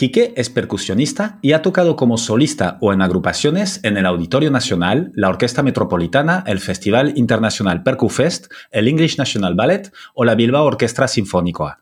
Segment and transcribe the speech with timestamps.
[0.00, 5.12] Quique es percusionista y ha tocado como solista o en agrupaciones en el Auditorio Nacional,
[5.14, 11.06] la Orquesta Metropolitana, el Festival Internacional PercuFest, el English National Ballet o la Bilbao Orquestra
[11.06, 11.80] Sinfónica.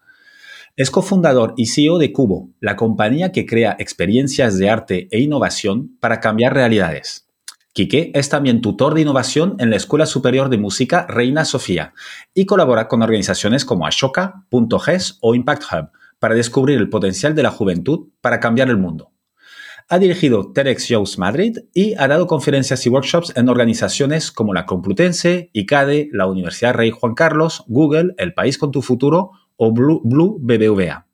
[0.75, 5.97] Es cofundador y CEO de Cubo, la compañía que crea experiencias de arte e innovación
[6.01, 7.29] para cambiar realidades.
[7.73, 11.95] Quique es también tutor de innovación en la Escuela Superior de Música Reina Sofía
[12.35, 17.35] y colabora con organizaciones como Ashoka, Punto GES o Impact Hub para descubrir el potencial
[17.35, 19.13] de la juventud para cambiar el mundo.
[19.91, 24.67] Ha dirigido TEDx Shows Madrid y ha dado conferencias y workshops en organizaciones como la
[24.67, 30.39] Complutense, ICADE, la Universidad Rey Juan Carlos, Google, El País con tu Futuro o Blue,
[30.43, 31.07] BBVA.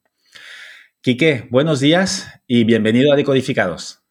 [1.00, 4.02] Quique, buenos días y bienvenido a Decodificados.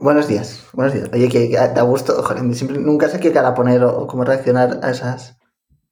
[0.00, 1.10] Buenos días, buenos días.
[1.12, 5.37] Oye, que da gusto, siempre, nunca sé qué cara poner o cómo reaccionar a esas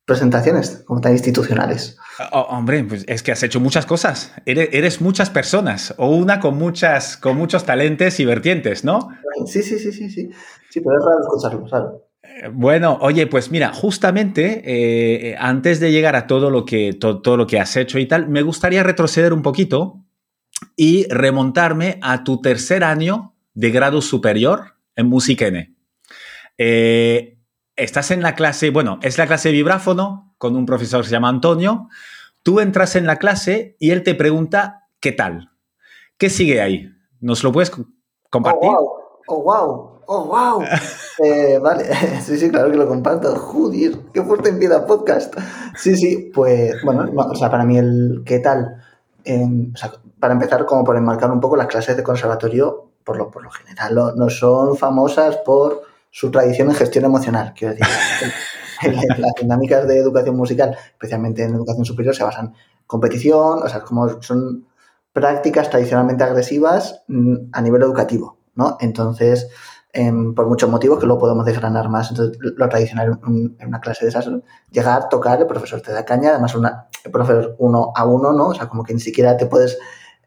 [0.06, 1.98] presentaciones como tan institucionales.
[2.32, 4.32] Oh, hombre, pues es que has hecho muchas cosas.
[4.46, 9.08] Eres, muchas personas o una con muchas con muchos talentos y vertientes, ¿no?
[9.46, 10.30] Sí, sí, sí, sí, sí.
[10.70, 12.08] Sí, pero es raro escucharlo, claro.
[12.22, 17.36] Eh, bueno, oye, pues mira, justamente eh, antes de llegar a todo lo, que, todo
[17.36, 20.04] lo que has hecho y tal, me gustaría retroceder un poquito
[20.76, 25.74] y remontarme a tu tercer año de grado superior en Música N.
[26.58, 27.35] Eh,
[27.76, 31.12] estás en la clase, bueno, es la clase de vibráfono con un profesor que se
[31.12, 31.88] llama Antonio.
[32.42, 35.50] Tú entras en la clase y él te pregunta, ¿qué tal?
[36.18, 36.90] ¿Qué sigue ahí?
[37.20, 37.70] ¿Nos lo puedes
[38.30, 38.70] compartir?
[39.28, 40.00] Oh, wow.
[40.06, 40.64] Oh, wow.
[41.24, 41.86] Eh, vale,
[42.22, 43.34] sí, sí, claro que lo comparto.
[43.34, 45.34] Joder, qué fuerte empieza podcast.
[45.74, 48.82] Sí, sí, pues, bueno, o sea, para mí el qué tal,
[49.26, 53.30] o sea, para empezar, como por enmarcar un poco, las clases de conservatorio, por lo,
[53.30, 55.85] por lo general, no son famosas por
[56.16, 57.52] su tradición en gestión emocional.
[57.54, 57.86] Quiero decir,
[59.18, 62.54] las dinámicas de educación musical, especialmente en educación superior, se basan en
[62.86, 64.66] competición, o sea, como son
[65.12, 68.78] prácticas tradicionalmente agresivas mm, a nivel educativo, ¿no?
[68.80, 69.48] Entonces,
[69.92, 72.08] em, por muchos motivos que lo podemos desgranar más.
[72.10, 74.26] Entonces, lo tradicional en una clase de esas,
[74.70, 78.48] llegar, tocar, el profesor te da caña, además una, el profesor uno a uno, ¿no?
[78.48, 79.76] O sea, como que ni siquiera te puedes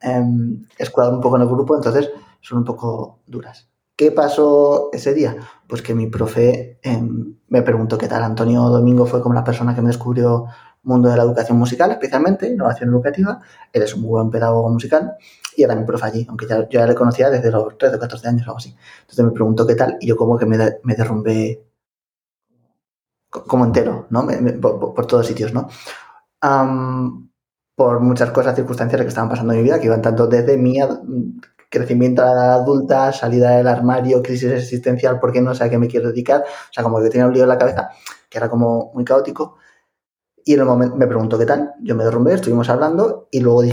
[0.03, 0.67] eh, un
[1.19, 2.11] poco en el grupo, entonces
[2.41, 3.69] son un poco duras.
[3.99, 5.35] ¿Qué pasó ese día?
[5.67, 8.23] Pues que mi profe em, me preguntó qué tal.
[8.23, 11.91] Antonio Domingo fue como la persona que me descubrió el mundo de la educación musical,
[11.91, 13.41] especialmente innovación educativa.
[13.73, 15.17] Él es un muy buen pedagogo musical
[15.53, 17.99] y era mi profe allí, aunque ya, yo ya le conocía desde los 13 o
[17.99, 18.73] 14 años o algo así.
[19.01, 20.57] Entonces me preguntó qué tal y yo como que me,
[20.95, 21.67] derrumbé
[23.29, 24.25] como entero, ¿no?
[24.61, 25.67] por, todos sitios, ¿no?
[27.75, 30.79] por muchas cosas circunstanciales que estaban pasando en mi vida, que iban tanto desde mi
[31.69, 36.41] crecimiento adulta, salida del armario, crisis existencial, porque no sé a qué me quiero dedicar.
[36.41, 37.91] O sea, como que tenía un lío en la cabeza
[38.29, 39.57] que era como muy caótico.
[40.45, 43.63] Y en el momento me preguntó qué tal, yo me derrumbé, estuvimos hablando y luego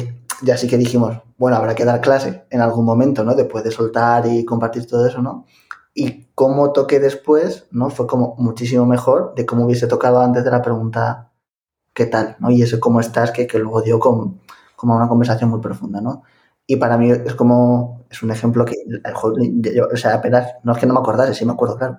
[0.42, 3.34] ya sí que dijimos, bueno, habrá que dar clase en algún momento, ¿no?
[3.34, 5.46] Después de soltar y compartir todo eso, ¿no?
[5.94, 7.88] Y cómo toqué después, ¿no?
[7.88, 11.32] Fue como muchísimo mejor de cómo hubiese tocado antes de la pregunta
[11.94, 12.50] qué tal, ¿no?
[12.50, 14.40] Y eso cómo estás, que, que luego dio como,
[14.74, 16.24] como una conversación muy profunda, ¿no?
[16.66, 18.76] Y para mí es como, es un ejemplo que,
[19.92, 21.98] o sea, apenas, no es que no me acordase, sí me acuerdo, claro,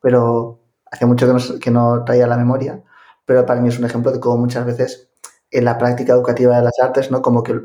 [0.00, 2.82] pero hace mucho que no, que no traía la memoria,
[3.24, 5.08] pero para mí es un ejemplo de cómo muchas veces
[5.50, 7.22] en la práctica educativa de las artes, ¿no?
[7.22, 7.58] Como que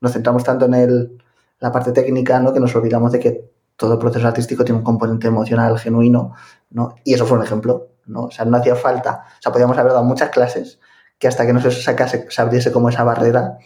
[0.00, 1.22] nos centramos tanto en el,
[1.60, 2.52] la parte técnica, ¿no?
[2.52, 6.34] Que nos olvidamos de que todo proceso artístico tiene un componente emocional genuino,
[6.70, 6.96] ¿no?
[7.04, 8.24] Y eso fue un ejemplo, ¿no?
[8.24, 10.80] O sea, no hacía falta, o sea, podíamos haber dado muchas clases
[11.18, 13.58] que hasta que no se sacase, se abriese como esa barrera,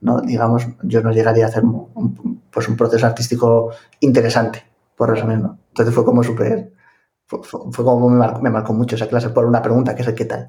[0.00, 0.20] ¿no?
[0.20, 3.70] Digamos, yo no llegaría a hacer un, pues un proceso artístico
[4.00, 4.64] interesante,
[4.96, 5.58] por resumir, ¿no?
[5.68, 6.72] Entonces fue como súper,
[7.26, 7.40] fue,
[7.72, 10.24] como me marcó, me marcó mucho esa clase por una pregunta que es el qué
[10.24, 10.48] tal.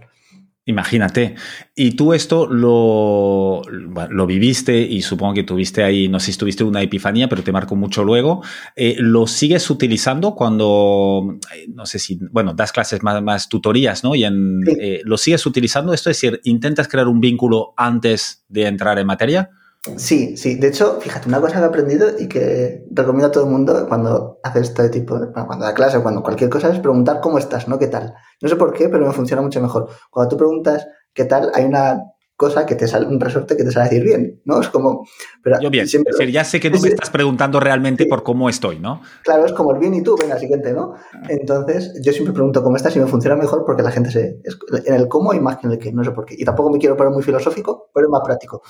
[0.67, 1.35] Imagínate.
[1.75, 6.65] Y tú esto lo, lo viviste y supongo que tuviste ahí, no sé si tuviste
[6.65, 8.43] una epifanía, pero te marcó mucho luego.
[8.75, 14.03] Eh, ¿Lo sigues utilizando cuando, eh, no sé si, bueno, das clases más, más tutorías,
[14.03, 14.13] ¿no?
[14.13, 15.93] Y en, eh, ¿Lo sigues utilizando?
[15.93, 19.49] Esto es decir, ¿intentas crear un vínculo antes de entrar en materia?
[19.95, 20.55] Sí, sí.
[20.55, 23.85] De hecho, fíjate, una cosa que he aprendido y que recomiendo a todo el mundo
[23.87, 27.37] cuando hace este tipo de, cuando da clase o cuando cualquier cosa es preguntar cómo
[27.37, 27.79] estás, ¿no?
[27.79, 28.13] ¿Qué tal?
[28.41, 29.89] No sé por qué, pero me funciona mucho mejor.
[30.09, 32.01] Cuando tú preguntas qué tal, hay una
[32.37, 34.61] cosa que te sale, un resorte que te sale a decir bien, ¿no?
[34.61, 35.07] Es como...
[35.43, 38.47] Pero Yo bien, es decir, ya sé que no me estás preguntando realmente por cómo
[38.47, 39.01] estoy, ¿no?
[39.23, 40.93] Claro, es como el bien y tú, venga, siguiente, ¿no?
[41.13, 41.23] Ah.
[41.29, 44.39] Entonces, yo siempre pregunto cómo estás y me funciona mejor porque la gente se...
[44.85, 46.35] en el cómo hay más que en el qué, no sé por qué.
[46.37, 48.61] Y tampoco me quiero poner muy filosófico, pero es más práctico.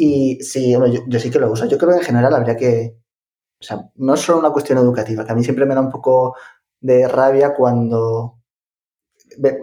[0.00, 0.70] Y sí,
[1.08, 1.66] yo, sí que lo uso.
[1.66, 2.96] Yo creo que en general habría que...
[3.60, 5.90] O sea, no es solo una cuestión educativa, que a mí siempre me da un
[5.90, 6.36] poco
[6.80, 8.38] de rabia cuando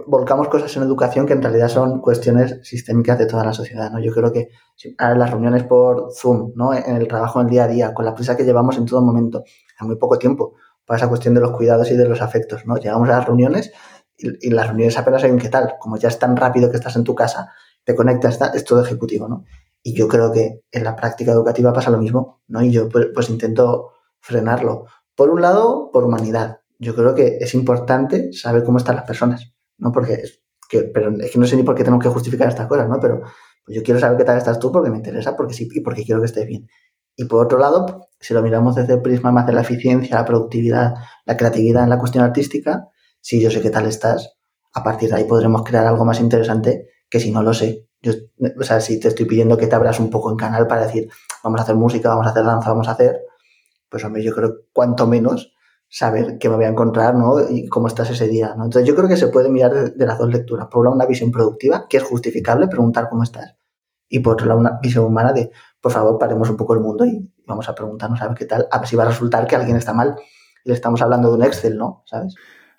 [0.08, 4.00] volcamos cosas en educación que en realidad son cuestiones sistémicas de toda la sociedad, ¿no?
[4.00, 4.50] Yo creo que
[4.84, 6.74] en las reuniones por Zoom, ¿no?
[6.74, 9.02] En el trabajo en el día a día, con la prisa que llevamos en todo
[9.02, 9.44] momento,
[9.80, 10.56] hay muy poco tiempo
[10.86, 12.76] para esa cuestión de los cuidados y de los afectos, ¿no?
[12.76, 13.72] Llegamos a las reuniones
[14.18, 16.98] y, las reuniones apenas hay un qué tal, como ya es tan rápido que estás
[16.98, 17.54] en tu casa,
[17.86, 19.46] te conectas, es todo ejecutivo, ¿no?
[19.88, 22.64] Y yo creo que en la práctica educativa pasa lo mismo, ¿no?
[22.64, 24.86] Y yo pues, pues intento frenarlo.
[25.16, 26.62] Por un lado, por humanidad.
[26.80, 29.92] Yo creo que es importante saber cómo están las personas ¿no?
[29.92, 32.68] Porque es que, pero es que no sé ni por qué tengo que justificar estas
[32.68, 33.00] cosas, ¿no?
[33.00, 33.22] Pero
[33.66, 36.04] pues yo quiero saber qué tal estás tú porque me interesa, porque sí, y porque
[36.04, 36.68] quiero que estés bien.
[37.16, 40.26] Y por otro lado, si lo miramos desde el prisma más de la eficiencia, la
[40.26, 40.96] productividad,
[41.26, 42.90] la creatividad en la cuestión artística,
[43.22, 44.38] si yo sé qué tal estás,
[44.74, 47.85] a partir de ahí podremos crear algo más interesante que si no lo sé.
[48.06, 48.14] Yo,
[48.60, 51.10] o sea, si te estoy pidiendo que te abras un poco en canal para decir,
[51.44, 53.20] vamos a hacer música, vamos a hacer danza, vamos a hacer,
[53.90, 55.54] pues hombre, yo creo cuanto menos
[55.90, 57.50] saber qué me voy a encontrar, ¿no?
[57.50, 58.66] Y cómo estás ese día, ¿no?
[58.66, 60.68] Entonces yo creo que se puede mirar de, las dos lecturas.
[60.68, 63.56] Por un lado, una visión productiva, que es justificable preguntar cómo estás.
[64.08, 67.06] Y por otro lado, una visión humana de, por favor, paremos un poco el mundo
[67.06, 69.56] y vamos a preguntarnos a ver qué tal, a ver si va a resultar que
[69.56, 70.16] alguien está mal
[70.66, 72.04] le estamos hablando de un Excel, ¿no?
[72.06, 72.36] ¿Sabes?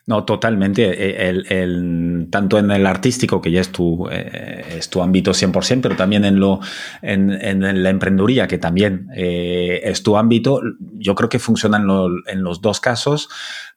[0.06, 0.85] No, totalmente.
[0.85, 5.81] Eh, el, tanto en el artístico, que ya es tu, eh, es tu ámbito 100%,
[5.82, 6.61] pero también en, lo,
[7.03, 10.61] en, la emprendeduría, que también eh, es tu ámbito,
[10.93, 13.29] yo creo que funciona en, los dos casos,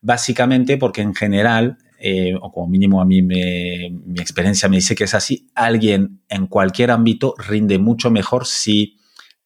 [0.02, 1.80] básicamente porque en general,
[2.42, 6.92] o como mínimo a mí mi experiencia me dice que es así, alguien en cualquier
[6.92, 8.99] ámbito rinde mucho mejor si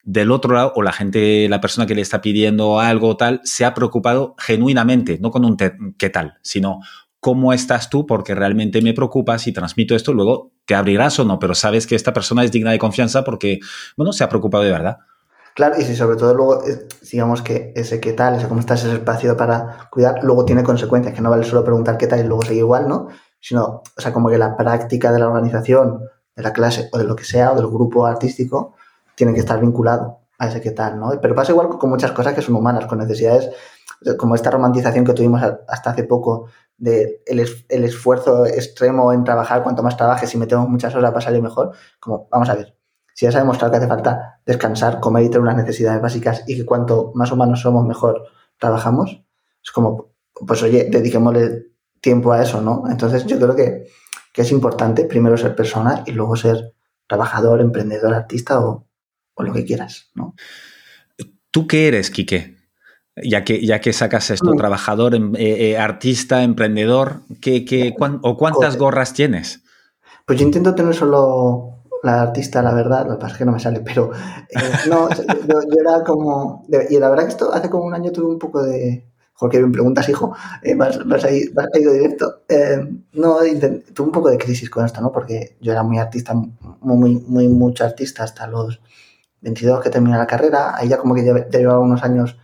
[0.04, 3.66] del otro lado, o la gente, la persona que le está pidiendo algo tal, se
[3.66, 5.58] ha preocupado genuinamente, no con un
[5.98, 6.82] qué tal, sino
[7.20, 11.40] cómo estás tú, porque realmente me preocupa si transmito esto, luego te abrirás o no,
[11.40, 13.60] pero sabes que esta persona es digna de confianza porque,
[13.96, 14.98] bueno, se ha preocupado de verdad.
[15.56, 16.64] Claro, y si sobre todo luego,
[17.10, 21.14] digamos que ese qué tal, ese cómo estás, ese espacio para cuidar, luego tiene consecuencias,
[21.14, 23.08] que no vale solo preguntar qué tal y luego seguir igual, ¿no?
[23.40, 26.00] Sino, o sea, como que la práctica de la organización,
[26.36, 28.76] de la clase o de lo que sea, o del grupo artístico,
[29.16, 31.12] tienen que estar vinculados a ese qué tal, ¿no?
[31.22, 33.50] Pero pasa igual con muchas cosas que son humanas, con necesidades
[34.18, 39.64] como esta romantización que tuvimos hasta hace poco de el, el esfuerzo extremo en trabajar,
[39.64, 42.76] cuanto más trabajes y metemos muchas horas para salir mejor, como, vamos a ver,
[43.14, 46.44] si ya se ha demostrado que hace falta descansar, comer y tener unas necesidades básicas
[46.48, 48.26] y que cuanto más humanos somos, mejor
[48.58, 49.24] trabajamos,
[49.64, 50.14] es como,
[50.46, 51.68] pues oye, dediquémosle
[52.02, 52.84] tiempo a eso, ¿no?
[52.90, 53.88] Entonces yo creo que,
[54.34, 56.74] que es importante primero ser persona y luego ser
[57.08, 58.88] trabajador, emprendedor, artista o,
[59.36, 60.36] o lo que quieras, ¿no?
[61.54, 62.58] ¿Tú qué eres, Quique?
[63.16, 64.58] Ya que, ya que sacas esto, mm.
[64.58, 69.62] trabajador, em, eh, eh, artista, emprendedor, ¿qué, qué, ¿o cuántas gorras tienes?
[70.26, 73.52] Pues yo intento tener solo la artista, la verdad, lo que pasa es que no
[73.52, 74.12] me sale, pero
[74.50, 78.32] eh, no, yo, era como, y la verdad que esto hace como un año tuve
[78.32, 80.36] un poco de, Jorge, bien preguntas, hijo,
[80.76, 82.42] vas, vas, a ir, ido directo.
[83.14, 83.38] no,
[83.94, 85.12] tuve un poco de crisis con esto, ¿no?
[85.12, 88.80] Porque yo era muy artista, muy, muy, mucho artista hasta los
[89.44, 92.38] 22 que terminé la carrera, ahí ya como que ya, llevaba unos años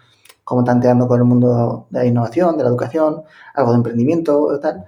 [0.43, 3.23] como tanteando con el mundo de la innovación, de la educación,
[3.53, 4.85] algo de emprendimiento, tal,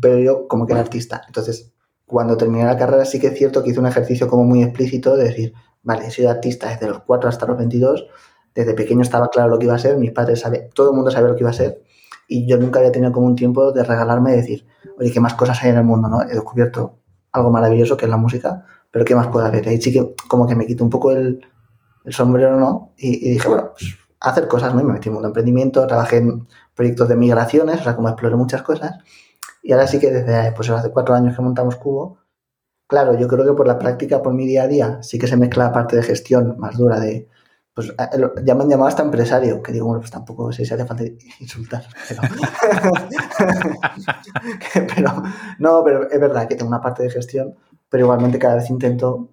[0.00, 1.22] pero yo como que era artista.
[1.26, 1.72] Entonces,
[2.06, 5.16] cuando terminé la carrera sí que es cierto que hice un ejercicio como muy explícito
[5.16, 8.06] de decir, vale, he sido artista desde los 4 hasta los 22,
[8.54, 11.10] desde pequeño estaba claro lo que iba a ser, mis padres sabían, todo el mundo
[11.10, 11.82] sabía lo que iba a ser,
[12.28, 14.66] y yo nunca había tenido como un tiempo de regalarme y decir,
[14.98, 16.08] oye, ¿qué más cosas hay en el mundo?
[16.08, 16.22] ¿no?
[16.22, 16.98] He descubierto
[17.32, 19.68] algo maravilloso que es la música, pero ¿qué más puede haber?
[19.68, 21.44] Ahí sí que como que me quito un poco el,
[22.08, 22.92] sombrero, ¿no?
[22.96, 24.84] Y, dije, bueno, pues hacer cosas, ¿no?
[24.84, 28.62] Me metí en un emprendimiento, trabajé en proyectos de migraciones, o sea, como exploré muchas
[28.62, 28.98] cosas.
[29.62, 32.18] Y ahora sí que desde, pues hace cuatro años que montamos Cubo,
[32.86, 35.36] claro, yo creo que por la práctica, por mi día a día, sí que se
[35.36, 37.28] mezcla la parte de gestión más dura de,
[37.74, 37.92] pues
[38.44, 41.04] ya me han llamado hasta empresario, que digo, bueno, pues tampoco sé si hace falta
[41.40, 41.84] insultar,
[44.94, 45.22] pero,
[45.58, 47.56] no, pero es verdad que tengo una parte de gestión
[47.92, 49.28] pero igualmente cada vez intento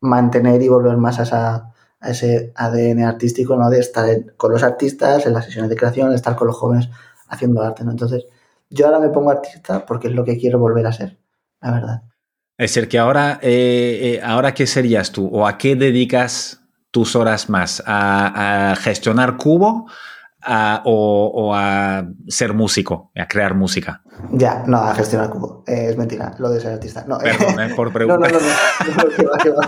[0.00, 1.72] mantener y volver más a,
[2.02, 3.70] ese ADN artístico, ¿no?
[3.70, 6.90] De estar con los artistas en las sesiones de creación, estar con los jóvenes
[7.28, 7.92] haciendo arte, ¿no?
[7.92, 8.26] Entonces,
[8.68, 11.16] yo ahora me pongo artista porque es lo que quiero volver a ser,
[11.62, 12.02] la verdad.
[12.58, 15.26] Es decir, que ahora, eh, eh, ahora ¿qué serías tú?
[15.32, 16.60] ¿O a qué dedicas
[16.94, 17.82] tus horas más?
[17.86, 19.86] ¿A, gestionar cubo?
[20.84, 24.02] o, a ser músico, a crear música?
[24.30, 25.64] Ya, no, a gestionar cubo.
[25.66, 27.04] Eh, es mentira, lo de ser artista.
[27.08, 28.32] No, Perdón, eh, por preguntar.
[28.32, 29.62] No, no, no.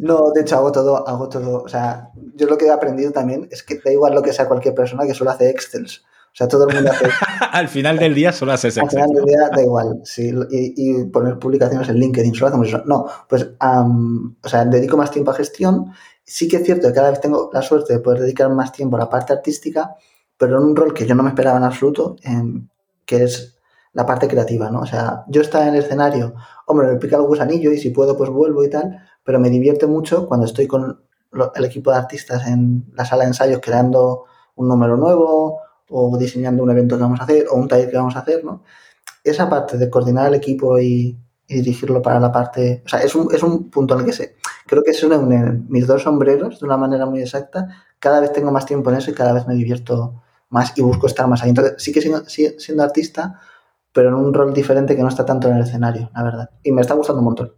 [0.00, 1.62] No, no, de hecho hago todo, hago todo.
[1.62, 4.48] O sea, yo lo que he aprendido también es que da igual lo que sea
[4.48, 6.02] cualquier persona que solo hace Excels.
[6.36, 7.06] O sea, todo el mundo hace.
[7.52, 8.76] Al final del día solo haces.
[8.76, 10.00] Al final del día da igual.
[10.04, 12.82] Sí, y, poner publicaciones en LinkedIn, solo hacemos eso.
[12.84, 15.92] No, pues, o sea, dedico más tiempo a gestión
[16.26, 18.96] sí que es cierto que cada vez tengo la suerte de poder dedicar más tiempo
[18.96, 19.94] a la parte artística,
[20.36, 22.16] pero en un rol que yo no me esperaba en absoluto,
[23.06, 23.58] que es
[23.92, 24.80] la parte creativa, ¿no?
[24.80, 26.34] O sea, yo estaba en el escenario,
[26.66, 29.86] hombre, me pica el gusanillo y si puedo, pues vuelvo y tal, pero me divierte
[29.86, 31.00] mucho cuando estoy con
[31.54, 34.24] el equipo de artistas en la sala de ensayos creando
[34.56, 37.96] un número nuevo o diseñando un evento que vamos a hacer o un taller que
[37.96, 38.62] vamos a hacer, ¿no?
[39.22, 42.82] Esa parte de coordinar el equipo y, dirigirlo para la parte...
[42.84, 44.34] O sea, es un, es un punto en el que se...
[44.66, 47.68] Creo que se unen mis dos sombreros de una manera muy exacta.
[48.00, 51.06] Cada vez tengo más tiempo en eso y cada vez me divierto más y busco
[51.06, 51.50] estar más ahí.
[51.50, 53.40] Entonces, sí que sigo, siendo artista,
[53.92, 56.50] pero en un rol diferente que no está tanto en el escenario, la verdad.
[56.64, 57.52] Y me está gustando un montón.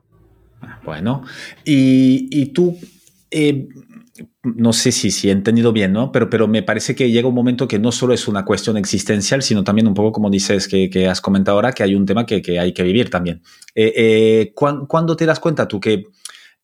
[0.84, 1.22] Bueno,
[1.64, 2.76] y, y tú...
[3.30, 3.68] Eh,
[4.42, 6.12] no sé si, si he entendido bien, ¿no?
[6.12, 9.42] Pero, pero me parece que llega un momento que no solo es una cuestión existencial,
[9.42, 12.26] sino también un poco como dices que, que has comentado ahora, que hay un tema
[12.26, 13.42] que, que hay que vivir también.
[13.74, 16.04] Eh, eh, ¿Cuándo te das cuenta tú que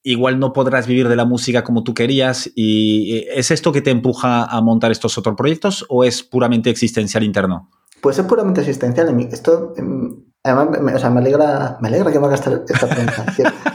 [0.03, 2.51] igual no podrás vivir de la música como tú querías?
[2.55, 6.71] ¿Y eh, es esto que te empuja a montar estos otros proyectos o es puramente
[6.71, 7.71] existencial interno?
[8.01, 9.19] Pues es puramente existencial.
[9.33, 13.27] Esto, em, además, me, o sea, me alegra, me alegra que me hagas esta, pregunta.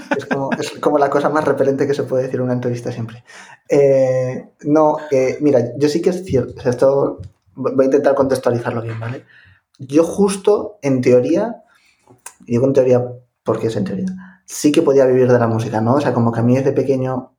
[0.61, 3.23] es, como, la cosa más repelente que se puede decir en una entrevista siempre.
[3.67, 7.19] Eh, no, eh, mira, yo sí que es cierto, esto
[7.55, 9.25] voy a intentar contextualizarlo bien, ¿vale?
[9.77, 11.63] Yo justo, en teoría,
[12.45, 13.05] y digo en teoría
[13.43, 15.95] porque es en teoría, sí que podía vivir de la música, ¿no?
[15.95, 17.33] O sea, como que a mí desde pequeño,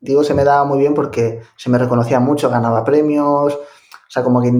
[0.00, 3.58] digo, se me daba muy bien porque se me reconocía mucho, ganaba premios,
[4.12, 4.52] o sea, como que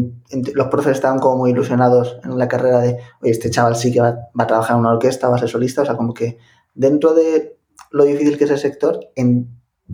[0.54, 4.00] los profes estaban como muy ilusionados en la carrera de, oye, este chaval sí que
[4.00, 5.82] va, a trabajar en una orquesta, va a ser solista.
[5.82, 6.38] O sea, como que
[6.74, 7.58] dentro de
[7.90, 9.00] lo difícil que es el sector,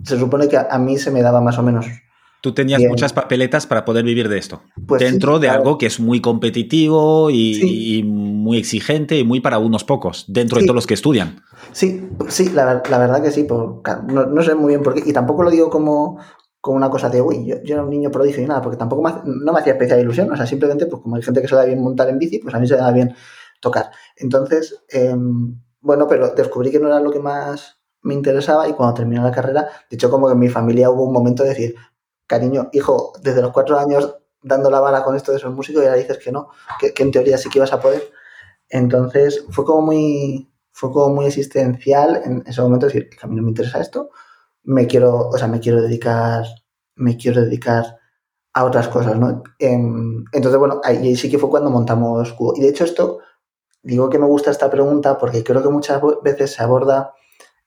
[0.03, 1.85] se supone que a, mí se me daba más o menos
[2.41, 4.61] Tú tenías muchas papeletas para poder vivir de esto.
[4.87, 9.83] Pues dentro de algo que es muy competitivo y, muy exigente y muy para unos
[9.83, 11.43] pocos, dentro de todos los que estudian.
[11.73, 13.43] Sí, sí, la, verdad que sí.
[13.43, 15.03] Por, no, sé muy bien por qué.
[15.05, 16.17] Y tampoco lo digo como,
[16.61, 19.11] con una cosa de, uy, yo, era un niño prodigio y nada, porque tampoco me,
[19.25, 21.65] no me hacía especial ilusión, o sea, simplemente, pues como hay gente que se da
[21.65, 23.13] bien montar en bici, pues a mí se da bien
[23.59, 23.91] tocar.
[24.15, 28.95] Entonces, em, bueno, pero descubrí que no era lo que más me interesaba y cuando
[28.95, 31.75] terminé la carrera, de hecho, como que en mi familia hubo un momento de decir,
[32.27, 35.85] cariño, hijo, desde los cuatro años dando la bala con esto de ser músico y
[35.85, 38.11] ahora dices que no, que, en teoría sí que ibas a poder.
[38.69, 43.35] Entonces, fue como muy, fue como muy existencial en ese momento decir, que a mí
[43.35, 44.11] no me interesa esto,
[44.63, 46.45] me quiero, o sea, me quiero dedicar,
[46.95, 47.97] me quiero dedicar
[48.53, 49.43] a otras cosas, ¿no?
[49.59, 52.53] Entonces, bueno, ahí sí que fue cuando montamos Cubo.
[52.55, 53.19] Y de hecho esto,
[53.81, 57.13] digo que me gusta esta pregunta porque creo que muchas veces se aborda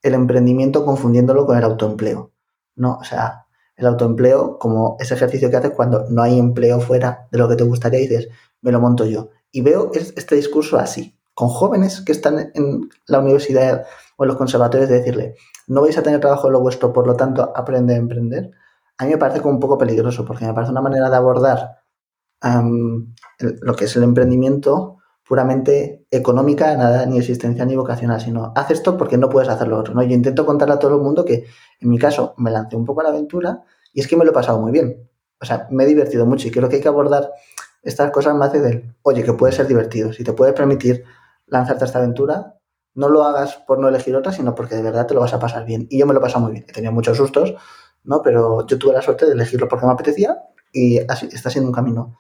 [0.03, 2.33] el emprendimiento confundiéndolo con el autoempleo,
[2.75, 2.99] ¿no?
[3.01, 7.39] O sea, el autoempleo como ese ejercicio que haces cuando no hay empleo fuera de
[7.39, 8.29] lo que te gustaría y dices,
[8.61, 9.31] me lo monto yo.
[9.51, 14.37] Y veo este discurso así, con jóvenes que están en la universidad o en los
[14.37, 15.37] conservatorios de decirle,
[15.69, 18.51] no vais a tener trabajo de lo vuestro, por lo tanto, aprende a emprender,
[18.99, 21.79] a mí me parece como un poco peligroso, porque me parece una manera de abordar
[23.61, 24.99] lo que es el emprendimiento
[25.33, 29.79] puramente económica, nada ni existencial ni vocacional, sino haz esto porque no puedes hacer lo
[29.79, 29.95] otro.
[29.95, 30.03] ¿no?
[30.03, 31.47] Yo intento contarle a todo el mundo que,
[31.81, 33.63] en mi caso, me lancé un poco a la aventura
[33.95, 35.09] y es que me lo he pasado muy bien.
[35.41, 37.31] O sea, me he divertido mucho y creo que hay que abordar
[37.83, 40.13] estas cosas más de del, oye, que puede ser divertido.
[40.13, 41.03] Si te puedes permitir
[41.47, 42.59] lanzarte a esta aventura,
[42.93, 45.39] no lo hagas por no elegir otra, sino porque de verdad te lo vas a
[45.39, 45.87] pasar bien.
[45.89, 46.67] Y yo me lo he pasado muy bien.
[46.69, 47.55] He tenido muchos sustos,
[48.05, 48.21] ¿no?
[48.21, 51.75] Pero yo tuve la suerte de elegirlo porque me apetecía y así está siendo un
[51.75, 52.19] camino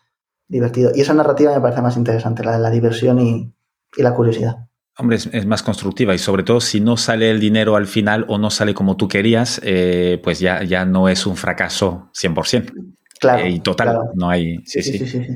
[0.52, 0.92] divertido.
[0.94, 3.52] Y esa narrativa me parece más interesante, la de la diversión y,
[3.97, 4.68] la curiosidad.
[4.99, 8.38] Hombre, es, más constructiva y sobre todo si no sale el dinero al final o
[8.38, 12.73] no sale como tú querías, eh, pues ya, ya no es un fracaso 100%.
[13.18, 13.44] Claro.
[13.44, 14.59] Eh, y total, no hay...
[14.64, 15.26] sí sí, sí, sí.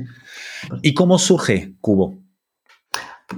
[0.81, 2.19] ¿Y cómo surge Cubo?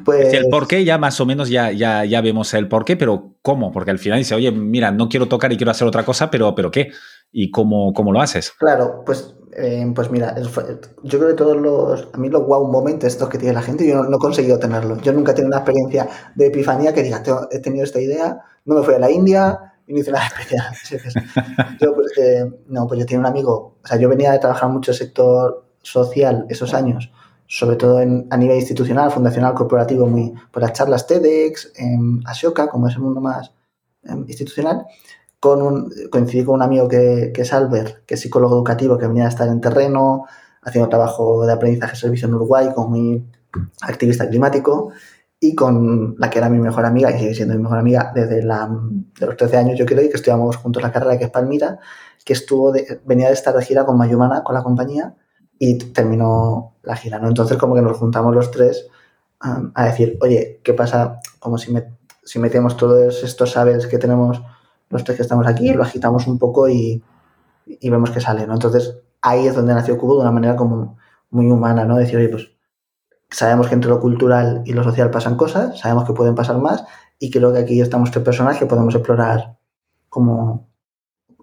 [0.04, 0.34] Pues...
[0.34, 3.36] El por qué ya más o menos ya, ya, ya vemos el por qué, pero
[3.42, 3.72] ¿cómo?
[3.72, 6.54] Porque al final dice, oye, mira, no quiero tocar y quiero hacer otra cosa, pero,
[6.56, 6.92] pero ¿qué?
[7.32, 8.52] ¿Y cómo, cómo lo haces?
[8.52, 10.36] Claro, pues, eh, pues mira,
[11.04, 13.88] yo creo que todos los, a mí los wow momentos estos que tiene la gente,
[13.88, 15.02] yo no, he conseguido tenerlos.
[15.02, 18.76] Yo nunca he tenido una experiencia de epifanía que diga, he tenido esta idea, no
[18.76, 20.66] me fui a la India y no hice nada especial.
[21.82, 24.70] yo, pues, eh, no, pues yo tenía un amigo, o sea, yo venía de trabajar
[24.70, 27.12] mucho el sector social esos años
[27.52, 32.88] sobre todo a nivel institucional, fundacional, corporativo, muy por las charlas TEDx, en Ashoka, como
[32.88, 33.52] es el mundo más
[34.04, 34.86] em, institucional.
[35.40, 39.08] Con un, coincidí con un amigo que, que, es Albert, que es psicólogo educativo, que
[39.08, 40.26] venía a estar en terreno,
[40.62, 43.26] haciendo trabajo de aprendizaje servicio en Uruguay, como muy
[43.82, 44.92] activista climático,
[45.40, 48.44] y con la que era mi mejor amiga, y sigue siendo mi mejor amiga desde
[48.44, 51.80] los 13 años, yo creo, y que estudiamos juntos la carrera, que es Palmira,
[52.26, 55.16] que estuvo de, venía de estar de gira con Mayumana, con la compañía,
[55.58, 57.28] y terminó la gira, ¿no?
[57.28, 58.88] Entonces como que nos juntamos los tres
[59.44, 61.20] um, a decir, oye, ¿qué pasa?
[61.40, 61.86] Como si, me,
[62.24, 64.42] si metemos todos estos saberes que tenemos
[64.90, 67.04] los tres que estamos aquí, lo agitamos un poco y,
[67.66, 68.54] y vemos que sale, ¿no?
[68.54, 70.98] Entonces ahí es donde nació Cubo de una manera como
[71.30, 71.98] muy humana, ¿no?
[71.98, 72.52] Decir, oye, pues
[73.30, 76.84] sabemos que entre lo cultural y lo social pasan cosas, sabemos que pueden pasar más
[77.20, 79.58] y creo que aquí estamos tres personas que podemos explorar
[80.10, 80.70] como,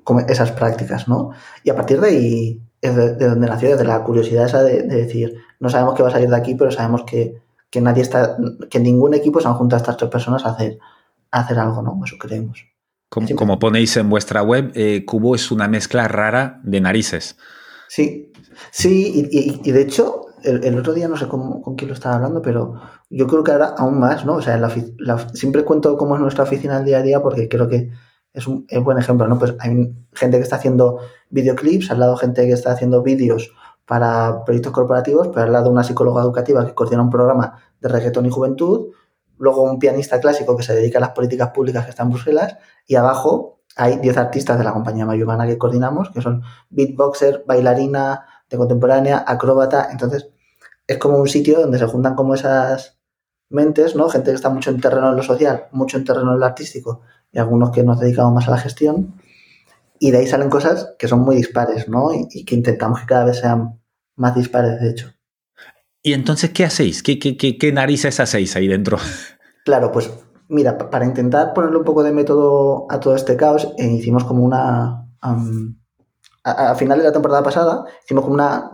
[0.03, 1.31] como esas prácticas, ¿no?
[1.63, 4.83] Y a partir de ahí es de, de donde nació, desde la curiosidad esa de,
[4.83, 8.03] de, decir, no sabemos qué va a salir de aquí, pero sabemos que, que nadie
[8.03, 8.37] está,
[8.71, 10.79] que ningún equipo se han juntado a estas tres personas a hacer,
[11.31, 12.01] a hacer algo, ¿no?
[12.05, 12.76] Eso creemos.
[13.17, 17.39] Como, como ponéis en vuestra web, eh, Cubo es una mezcla rara de narices.
[17.89, 18.31] Sí,
[18.71, 21.95] sí, y, y, y de hecho, el, el, otro día no sé con quién lo
[21.95, 22.75] estaba hablando, pero
[23.09, 24.35] yo creo que ahora aún más, ¿no?
[24.35, 27.49] O sea, la, la, siempre cuento cómo es nuestra oficina al día a día porque
[27.49, 27.91] creo que
[28.35, 29.39] es un, es buen ejemplo, ¿no?
[29.39, 30.99] Pues hay gente que está haciendo
[31.31, 33.51] videoclips, al lado gente que está haciendo vídeos
[33.87, 38.27] para proyectos corporativos, pero al lado una psicóloga educativa que coordina un programa de reggaetón
[38.27, 38.89] y juventud,
[39.39, 42.57] luego un pianista clásico que se dedica a las políticas públicas que está en Bruselas,
[42.87, 48.27] y abajo hay 10 artistas de la compañía Mayumana que coordinamos, que son beatboxer, bailarina
[48.49, 50.31] de contemporánea, acróbata, entonces
[50.87, 52.99] es como un sitio donde se juntan como esas
[53.51, 54.09] mentes, ¿no?
[54.09, 57.03] Gente que está mucho en terreno en lo social, mucho en terreno en lo artístico,
[57.33, 59.15] y algunos que nos dedicamos más a la gestión,
[59.99, 62.13] y de ahí salen cosas que son muy dispares, ¿no?
[62.13, 63.81] Y, y que intentamos que cada vez sean
[64.17, 65.16] más dispares, de hecho.
[66.07, 67.03] ¿Y entonces qué hacéis?
[67.03, 68.97] ¿Qué, qué, qué, qué narices hacéis ahí dentro?
[69.65, 70.09] Claro, pues
[70.47, 74.45] mira, para intentar ponerle un poco de método a todo este caos, eh, hicimos como
[74.45, 75.09] una...
[75.21, 75.75] Um,
[76.45, 78.71] a, a, final de la temporada pasada, hicimos como una,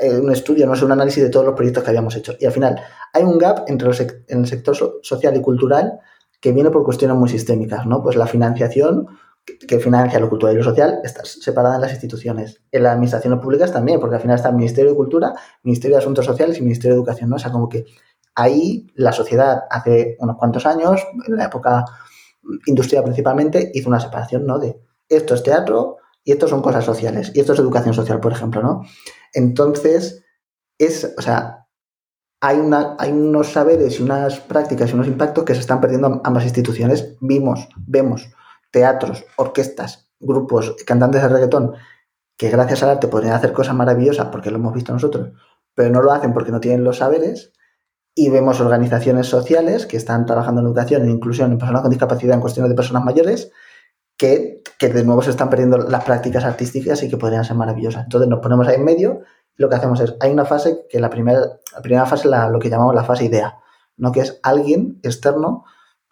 [0.00, 2.34] eh, un estudio, no sé, un análisis de todos los proyectos que habíamos hecho.
[2.38, 2.80] Y al final
[3.12, 3.90] hay un gap entre
[4.28, 5.98] en el sector so, social y cultural
[6.40, 8.00] que viene por cuestiones muy sistémicas, ¿no?
[8.00, 9.08] Pues la financiación
[9.44, 12.62] que financia lo cultural y lo social está separada en las instituciones.
[12.72, 16.02] En las administraciones públicas también, porque al final está el Ministerio de Cultura, Ministerio de
[16.02, 17.36] Asuntos Sociales y Ministerio de Educación, ¿no?
[17.36, 17.84] O sea, como que
[18.34, 21.84] ahí la sociedad hace unos cuantos años, en la época
[22.66, 24.58] industrial principalmente, hizo una separación, ¿no?
[24.58, 28.32] De esto es teatro y esto son cosas sociales y esto es educación social, por
[28.32, 28.82] ejemplo, ¿no?
[29.34, 30.24] Entonces,
[30.78, 31.66] es, o sea,
[32.40, 36.20] hay, una, hay unos saberes y unas prácticas y unos impactos que se están perdiendo
[36.24, 37.16] ambas instituciones.
[37.20, 38.28] Vimos, vemos
[38.74, 41.74] teatros, orquestas, grupos, cantantes de reggaetón,
[42.36, 45.30] que gracias al arte podrían hacer cosas maravillosas porque lo hemos visto nosotros,
[45.76, 47.52] pero no lo hacen porque no tienen los saberes.
[48.16, 52.34] Y vemos organizaciones sociales que están trabajando en educación, en inclusión, en personas con discapacidad,
[52.34, 53.52] en cuestiones de personas mayores,
[54.16, 58.02] que, que, de nuevo se están perdiendo las prácticas artísticas y que podrían ser maravillosas.
[58.02, 59.20] Entonces nos ponemos ahí en medio
[59.56, 61.40] y lo que hacemos es, hay una fase que la primera,
[61.72, 63.58] la primera fase la, lo que llamamos la fase idea,
[63.96, 64.10] ¿no?
[64.10, 65.64] que es alguien externo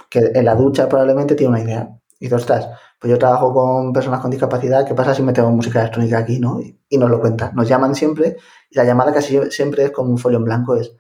[0.09, 2.69] que en la ducha probablemente tiene una idea y dices, ostras,
[3.01, 6.61] pues yo trabajo con personas con discapacidad, ¿qué pasa si metemos música electrónica aquí, no?
[6.61, 7.53] Y, nos lo cuentan.
[7.57, 8.37] Nos llaman siempre
[8.71, 10.95] y la llamada casi siempre es como un folio en blanco, es,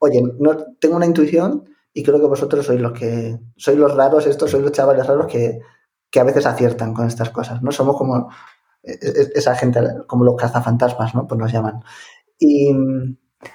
[0.00, 4.26] oye, no, tengo una intuición y creo que vosotros sois los que, sois los raros
[4.26, 5.60] estos, sois los chavales raros que,
[6.10, 7.72] que a veces aciertan con estas cosas, ¿no?
[7.72, 8.28] Somos como
[8.82, 11.26] esa gente, como los cazafantasmas, ¿no?
[11.26, 11.82] Pues nos llaman.
[12.38, 12.70] Y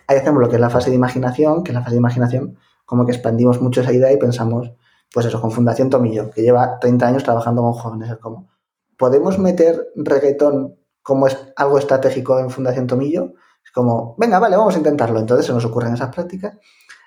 [0.07, 2.57] ahí hacemos lo que es la fase de imaginación, que en la fase de imaginación
[2.83, 4.71] como que expandimos mucho esa idea y pensamos,
[5.13, 8.11] pues eso, con Fundación Tomillo, que lleva 30 años trabajando con jóvenes.
[8.11, 8.49] Es como,
[8.97, 13.33] ¿podemos meter reggaetón como es algo estratégico en Fundación Tomillo?
[13.63, 15.19] Es como, venga, vale, vamos a intentarlo.
[15.19, 16.57] Entonces se nos ocurren esas prácticas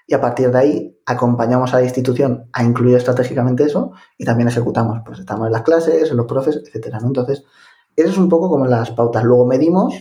[0.06, 4.48] y a partir de ahí acompañamos a la institución a incluir estratégicamente eso y también
[4.48, 5.00] ejecutamos.
[5.04, 6.98] Pues estamos en las clases, en los profes, etcétera.
[7.00, 7.08] ¿no?
[7.08, 7.44] Entonces,
[7.94, 9.22] eso es un poco como las pautas.
[9.22, 9.94] Luego medimos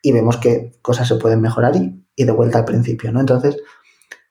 [0.00, 3.12] y vemos qué cosas se pueden mejorar y, y de vuelta al principio.
[3.12, 3.20] ¿no?
[3.20, 3.58] Entonces,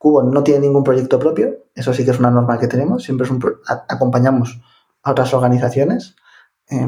[0.02, 3.26] Cubo no tiene ningún proyecto propio, eso sí que es una norma que tenemos, siempre
[3.26, 4.60] es un a, acompañamos
[5.04, 6.16] a otras organizaciones
[6.72, 6.88] eh,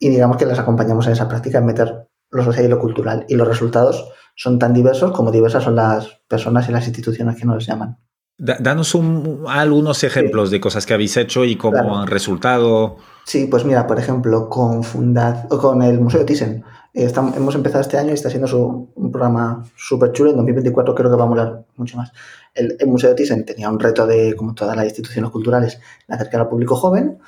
[0.00, 3.24] y digamos que las acompañamos en esa práctica, en meter lo social y lo cultural.
[3.28, 7.44] Y los resultados son tan diversos como diversas son las personas y las instituciones que
[7.44, 7.96] nos llaman.
[8.36, 10.56] Danos un, algunos ejemplos sí.
[10.56, 11.96] de cosas que habéis hecho y cómo claro.
[11.96, 12.96] han resultado.
[13.24, 16.64] Sí, pues mira, por ejemplo, con, Fundad, con el Museo Thyssen.
[17.04, 20.30] Estamos, hemos empezado este año y está siendo su, un programa súper chulo.
[20.30, 22.12] En 2024 creo que va a molar mucho más.
[22.54, 26.40] El, el Museo Thyssen tenía un reto de, como todas las instituciones culturales, de acercar
[26.40, 27.18] al público joven.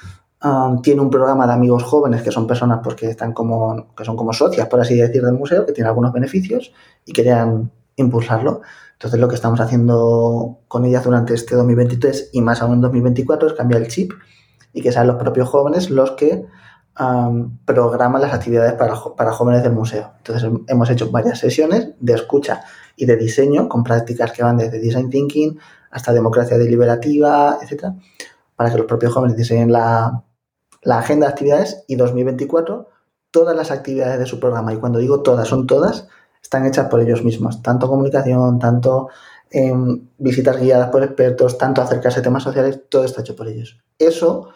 [0.43, 4.05] Um, tiene un programa de amigos jóvenes que son personas pues, que, están como, que
[4.05, 6.73] son como socias, por así decir, del museo, que tienen algunos beneficios
[7.05, 8.63] y querían impulsarlo.
[8.95, 13.49] Entonces lo que estamos haciendo con ellas durante este 2023 y más aún en 2024
[13.49, 14.13] es cambiar el chip
[14.73, 16.45] y que sean los propios jóvenes los que
[17.65, 20.13] programan las actividades para, para jóvenes del museo.
[20.19, 22.63] Entonces hemos hecho varias sesiones de escucha
[22.97, 25.59] y de diseño con prácticas que van desde design thinking
[25.91, 27.95] hasta democracia deliberativa, etcétera,
[28.55, 30.23] para que los propios jóvenes diseñen la,
[30.83, 32.89] la agenda de actividades y 2024
[33.31, 34.73] todas las actividades de su programa.
[34.73, 36.09] Y cuando digo todas, son todas,
[36.43, 37.63] están hechas por ellos mismos.
[37.63, 39.09] Tanto comunicación, tanto
[39.51, 43.81] em, visitas guiadas por expertos, tanto acercarse a temas sociales, todo está hecho por ellos.
[43.99, 44.49] Eso,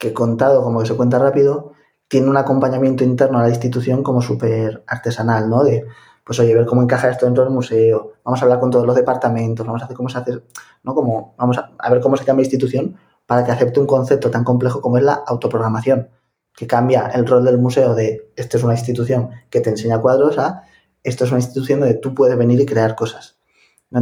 [0.00, 1.74] que contado como que se cuenta rápido,
[2.08, 5.62] tiene un acompañamiento interno a la institución como súper artesanal, ¿no?
[5.62, 5.86] De,
[6.24, 8.96] pues oye, ver cómo encaja esto dentro del museo, vamos a hablar con todos los
[8.96, 10.42] departamentos, vamos a hacer cómo se hace,
[10.82, 10.94] ¿no?
[10.94, 14.30] Como, vamos a, a ver cómo se cambia la institución para que acepte un concepto
[14.30, 16.08] tan complejo como es la autoprogramación,
[16.56, 20.38] que cambia el rol del museo de esto es una institución que te enseña cuadros
[20.38, 20.64] a
[21.02, 23.39] esto es una institución donde tú puedes venir y crear cosas.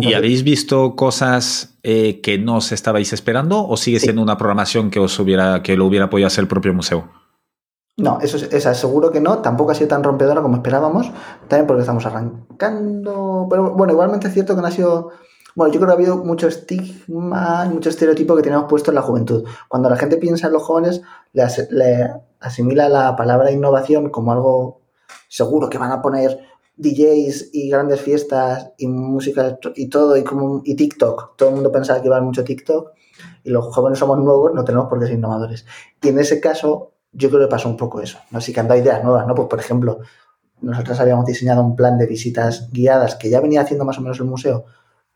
[0.01, 4.90] ¿Y habéis visto cosas eh, que no os estabais esperando o sigue siendo una programación
[4.90, 7.09] que os hubiera, que lo hubiera podido hacer el propio museo?
[7.96, 9.38] No, eso es, seguro que no.
[9.38, 11.11] Tampoco ha sido tan rompedora como esperábamos.
[11.48, 13.46] También porque estamos arrancando.
[13.48, 15.11] Pero bueno, igualmente es cierto que no ha sido.
[15.57, 18.96] Bueno, yo creo que ha habido mucho estigma y mucho estereotipo que tenemos puesto en
[18.96, 19.44] la juventud.
[19.68, 21.01] Cuando la gente piensa en los jóvenes,
[21.33, 24.83] le, le asimila la palabra innovación como algo
[25.29, 26.38] seguro que van a poner
[26.79, 31.37] DJs y grandes fiestas y música y todo y como y TikTok.
[31.37, 32.93] Todo el mundo pensaba que iba mucho TikTok
[33.43, 35.67] y los jóvenes somos nuevos, no tenemos por qué ser innovadores.
[36.01, 38.19] Y en ese caso, yo creo que pasó un poco eso.
[38.31, 38.38] ¿no?
[38.38, 39.35] Que han ideas nuevas, ¿no?
[39.35, 39.99] Pues por ejemplo,
[40.61, 44.21] nosotros habíamos diseñado un plan de visitas guiadas que ya venía haciendo más o menos
[44.21, 44.64] el museo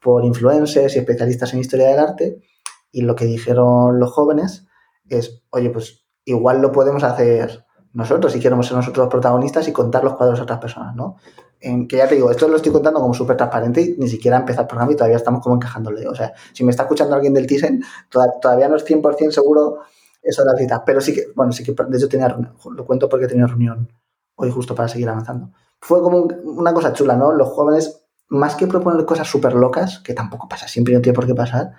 [0.00, 2.42] por influencers y especialistas en historia del arte.
[2.90, 4.66] Y lo que dijeron los jóvenes
[5.08, 9.72] es, oye, pues igual lo podemos hacer nosotros si queremos ser nosotros los protagonistas y
[9.72, 11.16] contar los cuadros a otras personas, ¿no?
[11.60, 14.36] En que ya te digo, esto lo estoy contando como súper transparente y ni siquiera
[14.36, 16.08] empezado el programa y todavía estamos como encajándole.
[16.08, 19.80] O sea, si me está escuchando alguien del Thyssen, todavía no es 100% seguro
[20.22, 23.08] eso de las citas, pero sí que, bueno, sí que de hecho tenía lo cuento
[23.08, 23.92] porque tenía reunión
[24.36, 25.50] hoy justo para seguir avanzando.
[25.80, 27.32] Fue como una cosa chula, ¿no?
[27.32, 31.26] Los jóvenes, más que proponer cosas súper locas, que tampoco pasa, siempre no tiene por
[31.26, 31.72] qué pasar,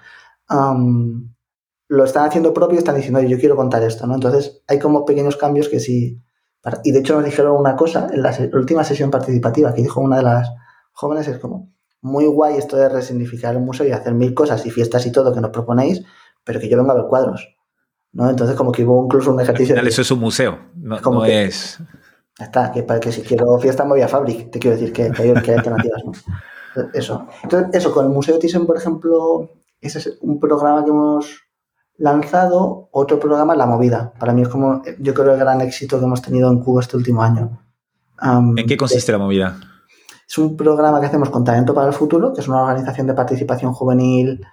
[1.87, 4.15] lo están haciendo propio y están diciendo, yo quiero contar esto, ¿no?
[4.15, 6.21] Entonces hay como pequeños cambios que sí...
[6.85, 10.17] Y de hecho nos dijeron una cosa en la, última sesión participativa que dijo una
[10.17, 10.49] de las
[10.93, 14.71] jóvenes, es como, muy guay esto de resignificar el museo y hacer mil cosas y
[14.71, 16.03] fiestas y todo que nos proponéis,
[16.43, 17.53] pero que yo venga a ver cuadros.
[18.13, 18.29] ¿no?
[18.29, 19.75] Entonces como que hubo incluso un ejercicio...
[19.75, 21.79] eso es un museo, no, como es...
[22.39, 24.91] Ya está, que para que si quiero fiesta me voy a Fabric, te quiero decir
[24.91, 26.11] que, que, hay, alternativas, ¿no?
[26.93, 27.27] Eso.
[27.43, 31.42] Entonces, eso, con el Museo Thyssen, por ejemplo, ese es un programa que hemos
[31.97, 34.13] lanzado otro programa, La Movida.
[34.19, 36.97] Para mí es como, yo creo, el gran éxito que hemos tenido en Cuba este
[36.97, 37.59] último año.
[38.21, 39.57] ¿En qué consiste La Movida?
[40.27, 43.13] Es un programa que hacemos con Talento para el Futuro, que es una organización de
[43.13, 44.45] participación juvenil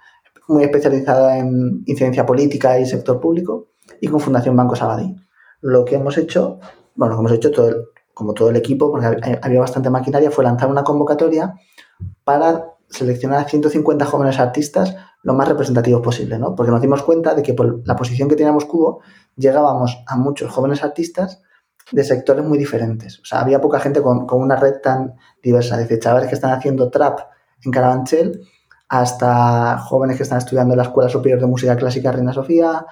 [0.47, 5.15] muy especializada en incidencia política y sector público, y con Fundación Banco Sabadell.
[5.61, 6.59] Lo que hemos hecho,
[6.95, 7.71] bueno, lo que hemos hecho todo
[8.13, 11.55] como todo el equipo, porque había bastante maquinaria, fue lanzar una convocatoria
[12.23, 16.55] para seleccionar a 150 jóvenes artistas lo más representativos posible, ¿no?
[16.55, 19.01] Porque nos dimos cuenta de que por la posición que teníamos Cubo,
[19.35, 21.41] llegábamos a muchos jóvenes artistas
[21.91, 23.19] de sectores muy diferentes.
[23.19, 26.89] O sea, había poca gente con, una red tan diversa, desde chavales que están haciendo
[26.89, 27.19] trap
[27.63, 28.41] en Carabanchel
[28.89, 32.85] hasta jóvenes que están estudiando en la Escuela Superior de Música Clásica Reina Sofía,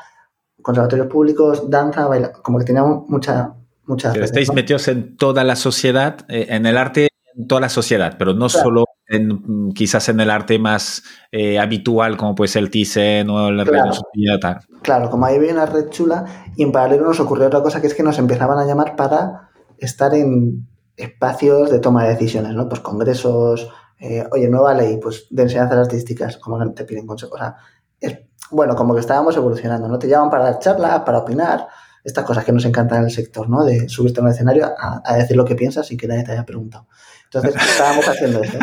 [0.62, 3.53] conservatorios públicos, danza, baila, como que teníamos mucha...
[3.85, 8.15] mucha estáis metidos en toda la sociedad, eh, en el arte, en toda la sociedad,
[8.17, 12.69] pero no solo en, quizás en el arte más eh, habitual, como puede ser el
[12.69, 13.91] Thyssen o la claro,
[14.39, 14.59] tal.
[14.83, 17.87] Claro, como ahí había una red chula y en paralelo nos ocurrió otra cosa que
[17.87, 22.69] es que nos empezaban a llamar para estar en espacios de toma de decisiones, ¿no?
[22.69, 23.69] Pues congresos,
[23.99, 27.35] eh, oye, nueva ley, pues de enseñanzas artísticas, como te piden consejos.
[27.35, 27.55] O sea,
[27.99, 28.19] es,
[28.51, 29.97] bueno, como que estábamos evolucionando, ¿no?
[29.97, 31.67] Te llaman para dar charlas, para opinar,
[32.03, 33.63] estas cosas que nos encantan en el sector, ¿no?
[33.65, 36.31] De subirte a un escenario a, a decir lo que piensas sin que nadie te
[36.31, 36.87] haya preguntado.
[37.31, 38.57] Entonces estábamos haciendo eso.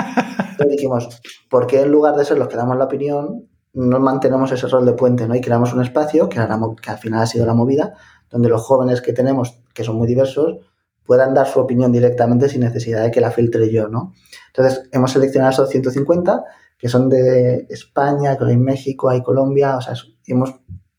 [0.50, 4.50] Entonces dijimos, ¿por qué en lugar de ser los que damos la opinión, no mantenemos
[4.52, 5.34] ese rol de puente ¿no?
[5.34, 6.36] y creamos un espacio, que,
[6.82, 7.94] que al final ha sido la movida,
[8.30, 10.56] donde los jóvenes que tenemos, que son muy diversos,
[11.04, 14.12] puedan dar su opinión directamente sin necesidad de que la filtre yo, ¿no?
[14.48, 16.42] Entonces, hemos seleccionado esos 150,
[16.78, 19.94] que son de España, que hay México, hay Colombia, o sea,
[20.26, 20.54] hemos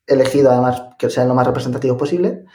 [0.06, 2.46] elegido además que sean lo más representativos posible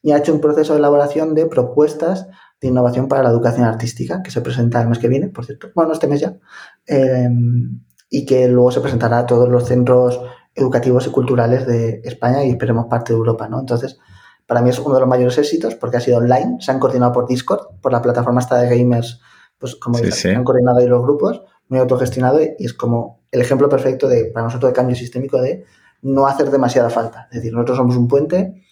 [0.00, 2.26] y ha hecho un proceso de elaboración de propuestas
[2.62, 5.70] de innovación para la educación artística, que se presenta el mes que viene, por cierto,
[5.74, 6.38] bueno, este mes ya,
[6.86, 10.20] em, y que luego se presentará a todos los centros
[10.54, 13.58] educativos y culturales de España y esperemos parte de Europa, ¿no?
[13.58, 13.98] Entonces,
[14.46, 17.12] para mí es uno de los mayores éxitos porque ha sido online, se han coordinado
[17.12, 19.20] por Discord, por la plataforma esta de gamers,
[19.58, 23.68] pues como se han coordinado ahí los grupos, muy autogestionado y es como el ejemplo
[23.68, 25.64] perfecto de, para nosotros, de cambio sistémico de
[26.02, 27.28] no hacer demasiada falta.
[27.30, 28.62] Es decir, nosotros somos un puente,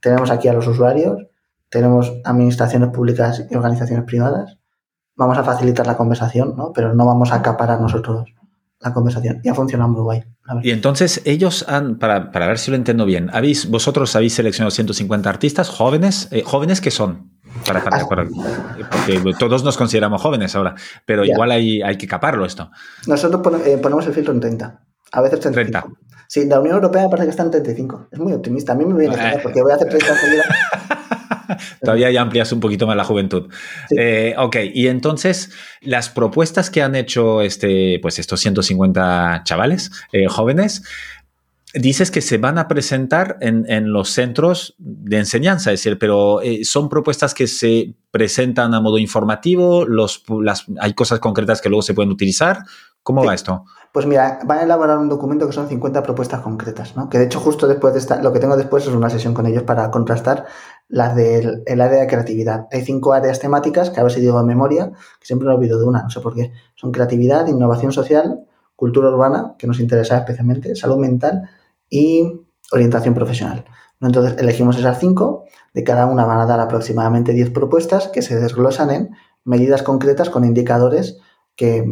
[0.00, 1.26] tenemos aquí a los usuarios,
[1.68, 4.58] tenemos administraciones públicas y organizaciones privadas,
[5.16, 6.72] vamos a facilitar la conversación, ¿no?
[6.72, 8.32] Pero no vamos a acaparar nosotros
[8.80, 9.40] la conversación.
[9.42, 10.24] Y ha funcionado muy guay.
[10.62, 14.70] Y entonces ellos han, para, para, ver si lo entiendo bien, ¿habéis, vosotros habéis seleccionado
[14.70, 17.32] 150 artistas jóvenes, eh, jóvenes que son,
[17.66, 20.74] para, para, para, porque todos nos consideramos jóvenes ahora,
[21.04, 21.32] pero ya.
[21.32, 22.70] igual hay, hay que caparlo esto.
[23.06, 24.80] Nosotros pon, eh, ponemos el filtro en 30,
[25.12, 25.88] a veces 35.
[25.88, 26.00] 30.
[26.28, 28.08] Sí, la Unión Europea parece que está en 35.
[28.10, 28.72] Es muy optimista.
[28.72, 29.38] A mí me viene eh.
[29.42, 30.46] porque voy a hacer 30 seguidas.
[31.82, 33.48] Todavía ya amplias un poquito más la juventud.
[33.88, 33.96] Sí.
[33.98, 35.50] Eh, ok, y entonces
[35.80, 40.82] las propuestas que han hecho este, pues estos 150 chavales eh, jóvenes,
[41.74, 46.40] dices que se van a presentar en, en, los centros de enseñanza, es decir, pero
[46.40, 51.68] eh, son propuestas que se presentan a modo informativo, los, las, hay cosas concretas que
[51.68, 52.64] luego se pueden utilizar.
[53.02, 53.28] ¿Cómo sí.
[53.28, 53.64] va esto?
[53.92, 57.08] Pues mira, van a elaborar un documento que son 50 propuestas concretas, ¿no?
[57.08, 59.46] Que de hecho justo después de esta, lo que tengo después es una sesión con
[59.46, 60.44] ellos para contrastar
[60.88, 62.66] las del el área de creatividad.
[62.72, 65.78] Hay cinco áreas temáticas, que a ver si digo en memoria, que siempre me olvido
[65.78, 66.52] de una, no sé por qué.
[66.74, 68.46] Son creatividad, innovación social,
[68.76, 71.48] cultura urbana, que nos interesa especialmente, salud mental
[71.90, 72.40] y
[72.72, 73.64] orientación profesional.
[74.00, 78.38] Entonces elegimos esas cinco, de cada una van a dar aproximadamente 10 propuestas que se
[78.38, 79.10] desglosan en
[79.44, 81.18] medidas concretas con indicadores
[81.54, 81.84] que,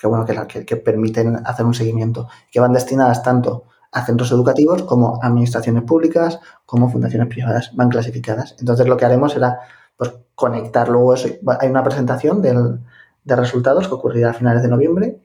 [0.00, 3.64] que bueno, que, que, permiten hacer un seguimiento, que van destinadas tanto
[3.96, 8.54] a centros educativos como administraciones públicas, como fundaciones privadas, van clasificadas.
[8.58, 9.60] Entonces lo que haremos será
[9.96, 11.28] pues, conectar luego eso.
[11.58, 12.80] Hay una presentación del,
[13.24, 15.22] de resultados que ocurrirá a finales de noviembre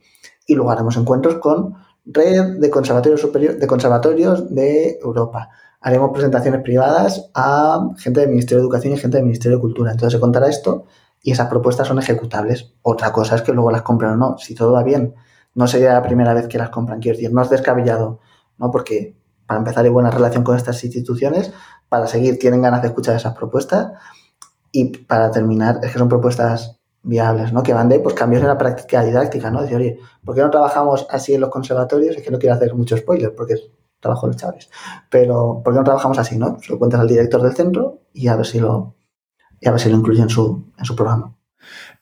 [0.47, 5.49] y luego haremos encuentros con red de conservatorios superior, de conservatorios de Europa.
[5.81, 9.91] Haremos presentaciones privadas a gente del Ministerio de Educación y gente del Ministerio de Cultura.
[9.91, 10.85] Entonces se contará esto
[11.21, 12.71] y esas propuestas son ejecutables.
[12.83, 14.37] Otra cosa es que luego las compren o no.
[14.37, 15.13] Si todo va bien,
[15.55, 17.01] no sería la primera vez que las compran.
[17.01, 18.21] Quiero decir, no es descabellado,
[18.61, 18.71] ¿no?
[18.71, 21.51] Porque para empezar hay buena relación con estas instituciones,
[21.89, 23.91] para seguir tienen ganas de escuchar esas propuestas
[24.71, 27.63] y para terminar es que son propuestas viables, ¿no?
[27.63, 29.61] Que van de pues, cambios en la práctica didáctica, ¿no?
[29.61, 32.15] Decir, oye, ¿por qué no trabajamos así en los conservatorios?
[32.15, 33.63] Es que no quiero hacer mucho spoiler porque es
[33.99, 34.69] trabajo de los chavales.
[35.09, 36.57] Pero, ¿por qué no trabajamos así, no?
[36.61, 38.95] Se lo cuentas al director del centro y a ver si lo,
[39.59, 41.35] y a ver si lo incluye en su, en su programa.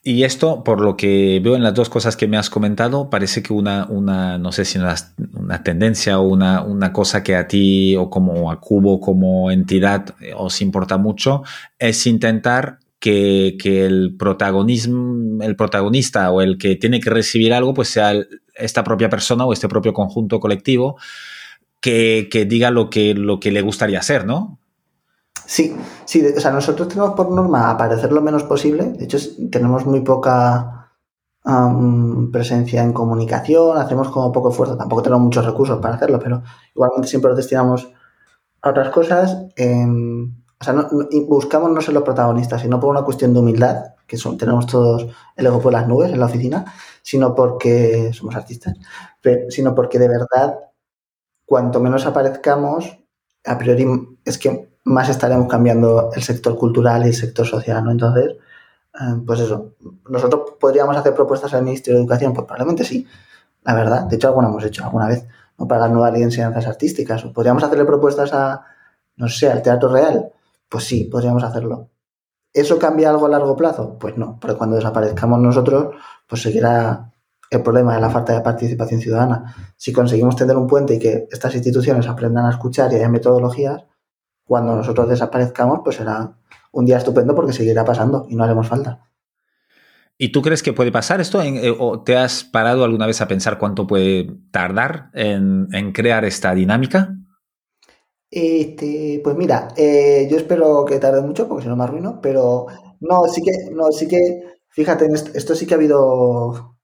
[0.01, 3.43] Y esto, por lo que veo en las dos cosas que me has comentado, parece
[3.43, 7.97] que una, una no sé si una, tendencia o una, una cosa que a ti
[7.97, 11.43] o como a Cubo como entidad os importa mucho
[11.79, 17.73] es intentar que, que el protagonismo, el protagonista o el que tiene que recibir algo,
[17.73, 18.13] pues sea
[18.55, 20.97] esta propia persona o este propio conjunto colectivo
[21.81, 24.58] que, que diga lo que, lo que le gustaría hacer, ¿no?
[25.49, 28.83] Sí, sí, o sea, nosotros tenemos por norma aparecer lo menos posible.
[28.91, 29.17] De hecho,
[29.49, 30.91] tenemos muy poca
[31.43, 34.77] um, presencia en comunicación, hacemos como poco esfuerzo.
[34.77, 36.43] Tampoco tenemos muchos recursos para hacerlo, pero
[36.75, 37.91] igualmente siempre los destinamos
[38.61, 39.47] a otras cosas.
[39.55, 39.87] Eh,
[40.61, 43.95] o sea, no, no, buscamos no ser los protagonistas, sino por una cuestión de humildad,
[44.05, 48.35] que son, tenemos todos el ego por las nubes en la oficina, sino porque somos
[48.35, 48.75] artistas,
[49.19, 50.59] pero, sino porque de verdad,
[51.43, 52.99] cuanto menos aparezcamos,
[53.45, 53.87] a priori
[54.25, 57.91] es que más estaremos cambiando el sector cultural y el sector social, ¿no?
[57.91, 58.35] Entonces,
[58.99, 59.75] eh, pues eso,
[60.09, 63.05] nosotros podríamos hacer propuestas al Ministerio de Educación, pues probablemente sí,
[63.63, 64.03] la verdad.
[64.05, 65.67] De hecho, alguna hemos hecho alguna vez, ¿no?
[65.67, 67.23] Para la nueva enseñanzas artísticas.
[67.23, 68.65] O podríamos hacerle propuestas a,
[69.17, 70.31] no sé, al Teatro Real.
[70.67, 71.89] Pues sí, podríamos hacerlo.
[72.51, 73.97] ¿Eso cambia algo a largo plazo?
[73.99, 75.95] Pues no, porque cuando desaparezcamos nosotros,
[76.27, 77.11] pues seguirá
[77.51, 79.73] el problema de la falta de participación ciudadana.
[79.77, 83.83] Si conseguimos tener un puente y que estas instituciones aprendan a escuchar y haya metodologías,
[84.49, 86.33] cuando nosotros desaparezcamos, pues será
[86.71, 89.07] un día estupendo porque seguirá pasando y no haremos falta.
[90.17, 91.39] ¿Y tú crees que puede pasar esto?
[91.43, 96.25] Eh, ¿O te has parado alguna vez a pensar cuánto puede tardar en, en crear
[96.25, 97.15] esta dinámica?
[98.31, 102.65] Este, pues mira, eh, yo espero que tarde mucho porque si no me arruino, pero
[103.01, 104.17] no, sí que, no, sí que,
[104.69, 106.75] fíjate, en esto, esto sí que ha habido,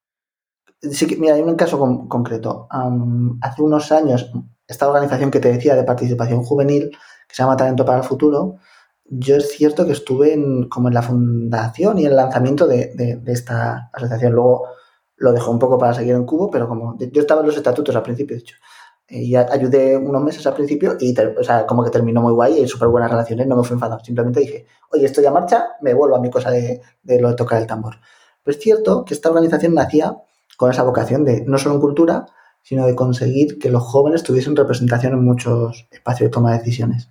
[0.82, 2.67] sí que, mira, hay un caso con, concreto.
[2.71, 4.32] Um, hace unos años,
[4.67, 6.91] esta organización que te decía de participación juvenil
[7.27, 8.57] que se llama Talento para el Futuro,
[9.05, 13.17] yo es cierto que estuve en, como en la fundación y el lanzamiento de, de,
[13.17, 14.33] de, esta asociación.
[14.33, 14.67] Luego
[15.17, 17.95] lo dejó un poco para seguir en Cubo, pero como yo estaba en los estatutos
[17.95, 18.55] al principio, de hecho.
[19.07, 22.67] Y ayudé unos meses al principio y o sea, como que terminó muy guay y
[22.67, 24.03] súper buenas relaciones, no me fui enfadado.
[24.03, 27.35] Simplemente dije, oye, estoy a marcha, me vuelvo a mi cosa de, de lo de
[27.35, 27.97] tocar el tambor.
[28.43, 30.17] Pero es cierto que esta organización nacía
[30.57, 32.25] con esa vocación de no solo en cultura,
[32.65, 37.10] sino de conseguir que los jóvenes tuviesen representación en muchos espacios de toma de decisiones.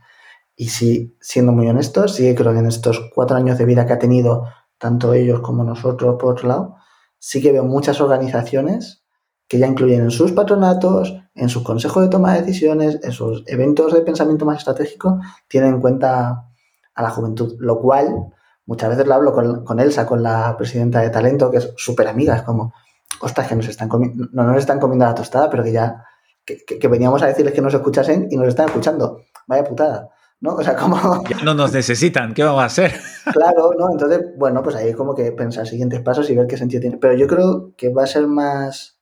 [0.56, 3.92] Y sí, siendo muy honestos, sí creo que en estos cuatro años de vida que
[3.92, 6.76] ha tenido tanto ellos como nosotros, por otro lado,
[7.20, 9.04] sí que veo muchas organizaciones
[9.46, 13.44] que ya incluyen en sus patronatos, en sus consejos de toma de decisiones, en sus
[13.46, 16.48] eventos de pensamiento más estratégico, tienen en cuenta
[16.96, 18.32] a la juventud, lo cual
[18.66, 22.34] muchas veces lo hablo con, Elsa, con la presidenta de talento, que es súper amiga,
[22.34, 22.74] es como,
[23.20, 26.04] ostras, que nos están comiendo, no nos están comiendo la tostada, pero que ya,
[26.44, 29.22] que, veníamos a decirles que nos escuchasen y nos están escuchando.
[29.46, 30.10] Vaya putada.
[30.40, 30.54] ¿no?
[30.54, 31.24] O sea, como...
[31.28, 32.94] Ya no nos necesitan, ¿qué vamos a hacer?
[33.32, 33.90] Claro, ¿no?
[33.90, 36.98] Entonces, bueno, pues ahí como que pensar siguientes pasos y ver qué sentido tiene.
[36.98, 39.00] Pero yo creo que va a ser más,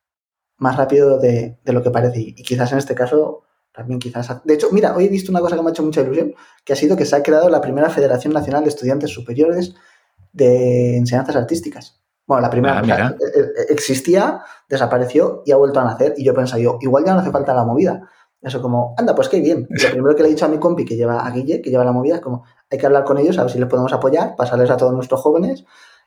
[0.56, 2.20] más rápido de, de lo que parece.
[2.20, 4.28] Y quizás en este caso también quizás...
[4.44, 6.72] De hecho, mira, hoy he visto una cosa que me ha hecho mucha ilusión, que
[6.72, 9.74] ha sido que se ha creado la primera Federación Nacional de Estudiantes Superiores
[10.32, 12.01] de Enseñanzas Artísticas.
[12.26, 16.14] Bueno, la primera ah, e, e, existía, desapareció y ha vuelto a nacer.
[16.16, 18.08] Y yo pensaba, yo, igual ya no hace falta la movida.
[18.40, 19.66] Eso como, anda, pues qué bien.
[19.70, 21.84] lo primero que le he dicho a mi compi que lleva a Guille, que lleva
[21.84, 24.34] la movida, es como, hay que hablar con ellos, a ver si les podemos apoyar,
[24.36, 25.64] pasarles a todos nuestros jóvenes.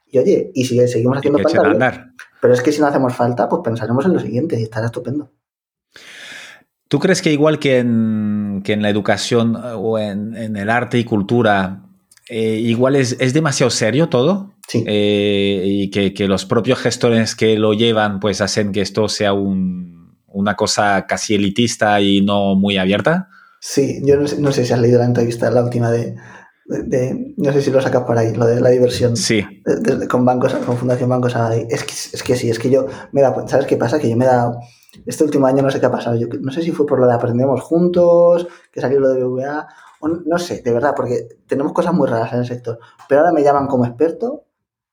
[0.07, 2.13] Y oye, y si seguimos haciendo falta.
[2.41, 5.31] Pero es que si no hacemos falta, pues pensaremos en lo siguiente y estará estupendo.
[6.87, 11.84] ¿Tú crees que igual que en, la educación eh, o en, el arte y cultura,
[12.29, 14.53] eh, igual es, demasiado serio todo?
[14.67, 14.83] Sí.
[14.87, 20.55] Eh, y que, los propios gestores que lo llevan pues hacen que esto sea una
[20.55, 23.29] cosa casi elitista y no muy abierta?
[23.59, 26.15] Sí, yo no sé, si has leído la entrevista, la última de,
[27.37, 29.15] no sé si lo sacas por ahí, lo de la diversión.
[29.15, 29.45] Sí.
[30.09, 31.35] con bancos, con Fundación Bancos
[31.69, 33.99] Es que, es que sí, es que yo me da ¿sabes qué pasa?
[33.99, 34.59] Que yo me he dado
[35.05, 36.15] este último año no sé qué ha pasado.
[36.15, 39.67] Yo no sé si fue por lo de aprendemos juntos, que salió lo de BVA,
[40.07, 42.79] no sé, de verdad, porque tenemos cosas muy raras en el sector.
[43.07, 44.45] Pero ahora me llaman como experto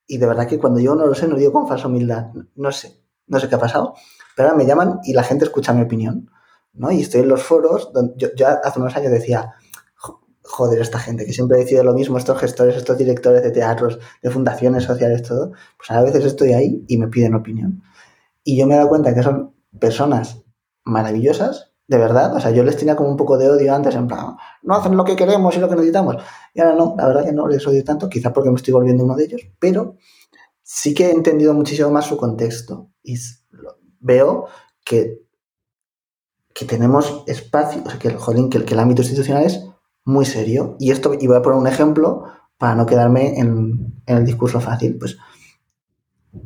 [0.07, 2.29] y de verdad que cuando yo no lo sé, no digo con falsa humildad.
[2.55, 3.95] No sé, no sé qué ha pasado.
[4.37, 6.31] Pero ahora me llaman y la gente escucha mi opinión.
[6.75, 6.91] ¿no?
[6.91, 9.55] Y estoy en los foros donde yo, yo hace unos años decía,
[10.43, 14.31] joder, esta gente que siempre decide lo mismo, estos gestores, estos directores de teatros, de
[14.31, 17.83] fundaciones sociales, todo, pues a veces estoy ahí y me piden opinión.
[18.45, 20.43] Y yo me he dado cuenta que son personas
[20.85, 22.35] maravillosas, de verdad.
[22.35, 24.97] O sea, yo les tenía como un poco de odio antes, en plan, no hacen
[24.97, 26.17] lo que queremos y lo que necesitamos.
[26.55, 29.05] Y ahora no, la verdad que no les odio tanto, quizás porque me estoy volviendo
[29.05, 29.97] uno de ellos, pero
[30.63, 32.91] sí que he entendido muchísimo más su contexto.
[33.03, 33.17] Y
[34.01, 34.47] veo
[34.85, 35.23] que,
[36.55, 39.65] que tenemos espacio, o sea, que el, jolín, que, el ámbito institucional es
[40.05, 40.77] muy serio.
[40.79, 42.25] Y esto, y voy a poner un ejemplo
[42.59, 44.99] para no quedarme en, en el discurso fácil.
[44.99, 45.19] Pues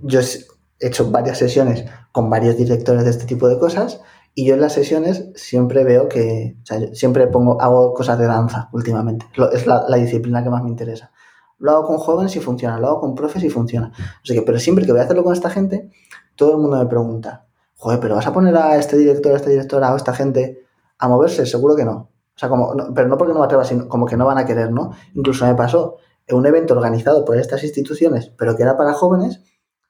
[0.03, 4.01] yo he hecho varias sesiones con varios directores de este tipo de cosas
[4.38, 8.27] y yo en las sesiones siempre veo que, o sea, siempre pongo, hago cosas de
[8.27, 11.11] danza últimamente, es la, disciplina que más me interesa.
[11.59, 13.92] Lo hago con jóvenes y funciona, lo hago con profes y funciona.
[13.96, 15.90] O sea que, pero siempre que voy a hacerlo con esta gente,
[16.35, 17.46] todo el mundo me pregunta,
[17.77, 20.66] joder, pero vas a poner a este director, a esta directora o a esta gente
[20.99, 21.94] a moverse, seguro que no.
[21.94, 24.44] O sea, como, pero no porque no me atreva, sino como que no van a
[24.44, 24.90] querer, ¿no?
[25.14, 25.96] Incluso me pasó
[26.27, 29.40] en un evento organizado por estas instituciones, pero que era para jóvenes,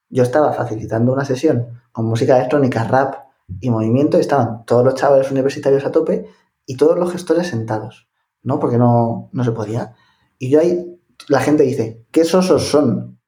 [0.09, 3.26] yo estaba facilitando una sesión con música electrónica, rap
[3.61, 6.29] y movimiento, y estaban todos los chavales universitarios a tope
[6.67, 8.09] y todos los gestores sentados,
[8.43, 8.59] ¿no?
[8.59, 9.95] Porque no, no se podía.
[10.39, 13.21] Y yo ahí, la gente dice, ¿qué sosos son?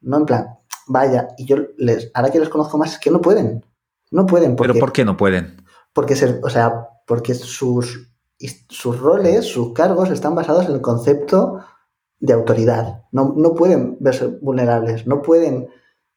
[0.00, 0.46] No, en plan,
[0.86, 3.64] vaya, y yo les, ahora que les conozco más, es que no pueden.
[4.10, 4.56] No pueden.
[4.56, 5.62] Porque, ¿Pero por qué no pueden?
[5.92, 8.10] Porque, se, o sea, porque sus,
[8.68, 11.60] sus roles, sus cargos están basados en el concepto
[12.18, 13.04] de autoridad.
[13.12, 15.68] No, no pueden verse vulnerables, no pueden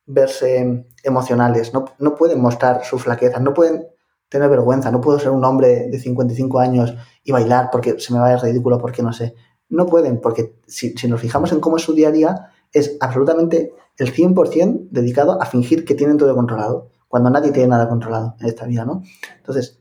[0.05, 3.87] verse emocionales, no, no pueden mostrar sus flaquezas, no pueden
[4.29, 8.19] tener vergüenza, no puedo ser un hombre de 55 años y bailar porque se me
[8.19, 9.35] va a ir ridículo, porque no sé.
[9.69, 12.97] No pueden, porque si, si nos fijamos en cómo es su día a día, es
[12.99, 18.35] absolutamente el 100% dedicado a fingir que tienen todo controlado, cuando nadie tiene nada controlado
[18.39, 19.03] en esta vida, ¿no?
[19.37, 19.79] Entonces,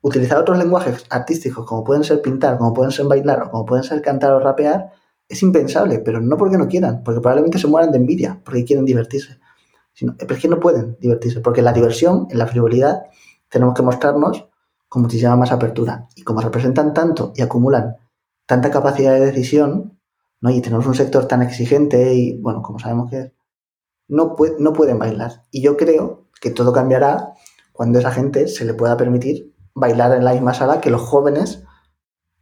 [0.00, 3.84] utilizar otros lenguajes artísticos, como pueden ser pintar, como pueden ser bailar, o como pueden
[3.84, 4.92] ser cantar o rapear,
[5.28, 8.84] es impensable, pero no porque no quieran, porque probablemente se mueran de envidia, porque quieren
[8.84, 9.38] divertirse.
[9.92, 13.02] Sino, pero es que no pueden divertirse, porque en la diversión, en la frivolidad,
[13.48, 14.48] tenemos que mostrarnos
[14.88, 16.06] con muchísima más apertura.
[16.14, 17.96] Y como representan tanto y acumulan
[18.46, 19.98] tanta capacidad de decisión,
[20.40, 20.50] ¿no?
[20.50, 23.32] y tenemos un sector tan exigente y, bueno, como sabemos que es,
[24.08, 25.42] no, no pueden bailar.
[25.50, 27.32] Y yo creo que todo cambiará
[27.72, 31.64] cuando esa gente se le pueda permitir bailar en la misma sala que los jóvenes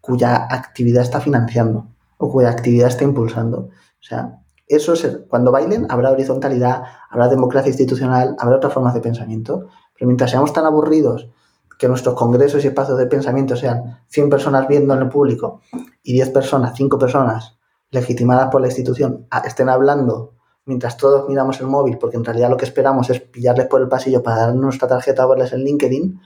[0.01, 1.94] cuya actividad está financiando
[2.25, 3.59] o cuya actividad está impulsando.
[3.59, 9.01] O sea, eso es, cuando bailen habrá horizontalidad, habrá democracia institucional, habrá otras formas de
[9.01, 9.67] pensamiento.
[9.95, 11.29] Pero mientras seamos tan aburridos
[11.79, 15.61] que nuestros congresos y espacios de pensamiento sean 100 personas viendo en el público
[16.03, 17.59] y 10 personas, 5 personas
[17.91, 20.33] legitimadas por la institución estén hablando
[20.65, 23.89] mientras todos miramos el móvil, porque en realidad lo que esperamos es pillarles por el
[23.89, 26.21] pasillo para dar nuestra tarjeta o verles en LinkedIn,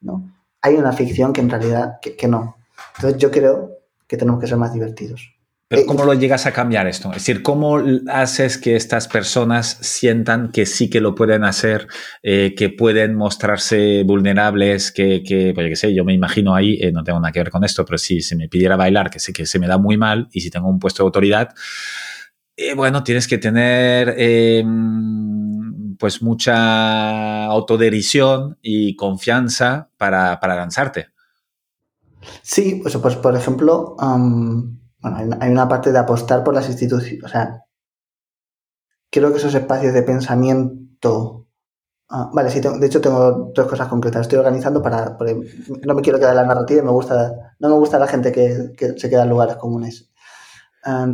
[0.00, 0.32] ¿no?
[0.62, 2.56] Hay una ficción que en realidad que no.
[2.96, 3.70] Entonces yo creo
[4.06, 5.31] que tenemos que ser más divertidos.
[5.72, 7.08] Pero ¿cómo lo llegas a cambiar esto?
[7.12, 11.88] Es decir, ¿cómo haces que estas personas sientan que sí que lo pueden hacer,
[12.22, 16.92] eh, que pueden mostrarse vulnerables, que, que pues, qué sé, yo me imagino ahí, eh,
[16.92, 19.32] no tengo nada que ver con esto, pero si se me pidiera bailar, que sé
[19.32, 21.54] que se me da muy mal, y si tengo un puesto de autoridad,
[22.54, 31.06] eh, bueno, tienes que tener em, pues mucha autoderisión y confianza para, para lanzarte.
[32.42, 33.96] Sí, pues, pues por ejemplo,
[35.02, 37.24] bueno, hay una parte de apostar por las instituciones.
[37.24, 37.64] O sea,
[39.10, 41.48] creo que esos espacios de pensamiento.
[42.08, 44.22] Ah, vale, sí, de hecho tengo dos cosas concretas.
[44.22, 45.16] Estoy organizando para.
[45.86, 48.32] no me quiero quedar en la narrativa y me gusta, no me gusta la gente
[48.32, 50.10] que, se queda en lugares comunes.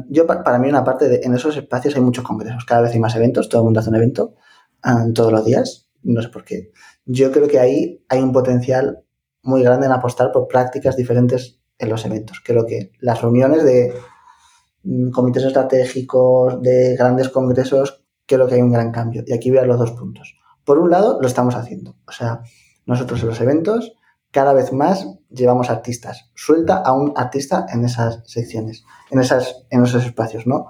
[0.08, 1.20] yo, para mí, una parte de.
[1.22, 2.64] En esos espacios hay muchos congresos.
[2.64, 3.48] Cada vez hay más eventos.
[3.48, 4.34] Todo el mundo hace un evento
[5.14, 5.88] todos los días.
[6.02, 6.72] No sé por qué.
[7.04, 9.02] Yo creo que ahí hay un potencial
[9.42, 12.42] muy grande en apostar por prácticas diferentes en los eventos.
[12.44, 13.94] Creo que las reuniones de
[14.82, 19.24] mm, comités estratégicos, de grandes congresos, creo que hay un gran cambio.
[19.26, 20.36] Y aquí voy los dos puntos.
[20.64, 21.96] Por un lado, lo estamos haciendo.
[22.06, 22.42] O sea,
[22.86, 23.94] nosotros en los eventos
[24.30, 26.30] cada vez más llevamos artistas.
[26.34, 30.66] Suelta a un artista en esas secciones, en, esas, en esos espacios, ¿no?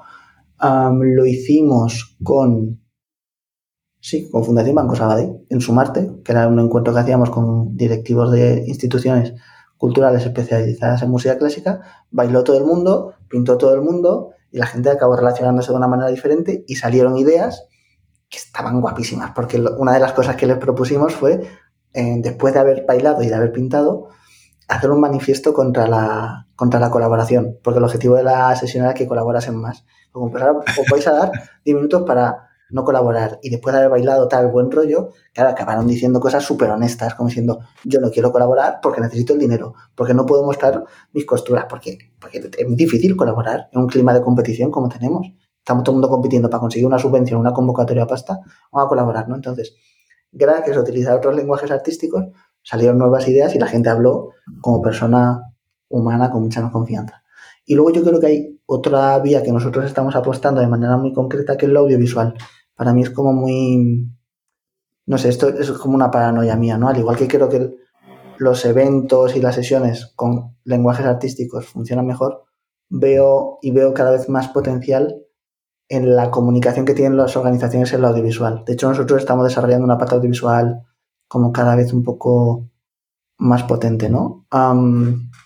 [0.60, 2.80] lo hicimos con,
[4.00, 8.32] sí, con Fundación Banco Sabadell, en Sumarte, que era un encuentro que hacíamos con directivos
[8.32, 9.34] de instituciones
[9.78, 14.66] culturales especializadas en música clásica, bailó todo el mundo, pintó todo el mundo y la
[14.66, 17.64] gente acabó relacionándose de una manera diferente y salieron ideas
[18.28, 21.48] que estaban guapísimas, porque una de las cosas que les propusimos fue,
[21.94, 24.08] eh, después de haber bailado y de haber pintado,
[24.68, 28.92] hacer un manifiesto contra la, contra la colaboración, porque el objetivo de la sesión era
[28.92, 29.86] que colaborasen más.
[30.12, 31.32] Como pues ahora os vais a dar
[31.64, 35.86] 10 minutos para no colaborar y después de haber bailado tal buen rollo, claro, acabaron
[35.86, 40.14] diciendo cosas súper honestas, como diciendo, yo no quiero colaborar porque necesito el dinero, porque
[40.14, 44.70] no puedo mostrar mis costuras, porque, porque es difícil colaborar en un clima de competición
[44.70, 45.26] como tenemos.
[45.58, 48.40] Estamos todo el mundo compitiendo para conseguir una subvención, una convocatoria a pasta,
[48.72, 49.34] vamos a colaborar, ¿no?
[49.34, 49.74] Entonces,
[50.32, 52.24] gracias a utilizar otros lenguajes artísticos,
[52.62, 55.42] salieron nuevas ideas y la gente habló como persona
[55.88, 57.22] humana con mucha más confianza.
[57.68, 61.12] Y luego yo creo que hay otra vía que nosotros estamos apostando de manera muy
[61.12, 62.34] concreta, que es lo audiovisual
[62.78, 64.08] para mí es como muy,
[65.06, 66.88] no sé, esto es como una paranoia mía, ¿no?
[66.88, 67.74] Al igual que creo que
[68.38, 72.44] los eventos y las sesiones con lenguajes artísticos funcionan mejor,
[72.88, 75.16] veo y veo cada vez más potencial
[75.88, 78.62] en la comunicación que tienen las organizaciones en lo audiovisual.
[78.64, 80.82] De hecho, nosotros estamos desarrollando una parte audiovisual
[81.26, 82.70] como cada vez un poco
[83.38, 84.46] más potente, ¿no?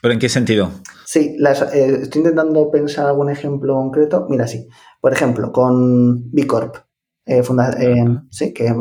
[0.03, 0.71] ¿Pero en qué sentido?
[1.13, 4.25] Sí, eh, estoy intentando pensar algún ejemplo concreto.
[4.31, 4.67] Mira, sí.
[4.99, 6.77] Por ejemplo, con B Corp.
[7.27, 7.43] Eh,
[7.81, 8.75] eh, sí, que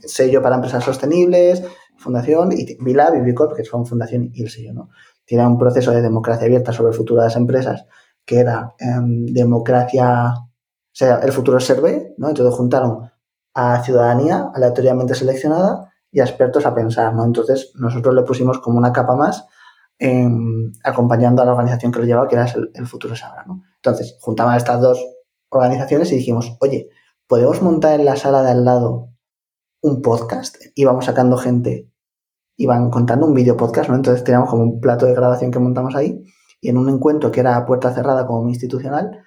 [0.00, 1.62] sello para empresas sostenibles,
[1.98, 4.88] fundación, y Vilab y Bicorp, que son fundación y el sello, ¿no?
[5.26, 7.84] Tiene un proceso de democracia abierta sobre el futuro de las empresas,
[8.24, 10.48] que era em, democracia, o
[10.92, 11.82] sea, el futuro ser
[12.16, 12.30] ¿no?
[12.30, 13.10] Entonces juntaron
[13.52, 17.22] a ciudadanía aleatoriamente seleccionada y a expertos a pensar, ¿no?
[17.22, 19.46] Entonces nosotros le pusimos como una capa más
[19.98, 23.62] em, acompañando a la organización que lo llevaba, que era el, futuro Sabrá, ¿no?
[23.76, 25.04] Entonces juntaban estas dos
[25.48, 26.88] organizaciones y dijimos, oye,
[27.26, 29.10] ¿podemos montar en la sala de al lado
[29.82, 30.56] un podcast?
[30.74, 31.90] Y vamos sacando gente
[32.56, 33.96] y van contando un video podcast, ¿no?
[33.96, 36.22] Entonces teníamos como un plato de grabación que montamos ahí
[36.60, 39.22] y en un encuentro que era a puerta cerrada como institucional,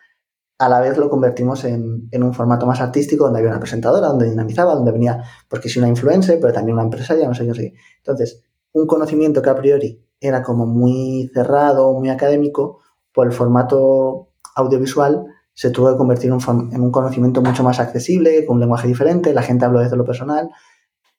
[0.59, 4.29] a la vez lo convertimos en, un formato más artístico donde había una presentadora, donde
[4.29, 7.73] dinamizaba, donde venía, porque si una influencer, pero también una empresaria, no sé, no sé.
[7.97, 8.43] Entonces,
[8.73, 12.79] un conocimiento que a priori era como muy cerrado, muy académico,
[13.13, 18.55] por el formato audiovisual, se tuvo que convertir en un conocimiento mucho más accesible, con
[18.55, 20.49] un lenguaje diferente, la gente habló desde lo personal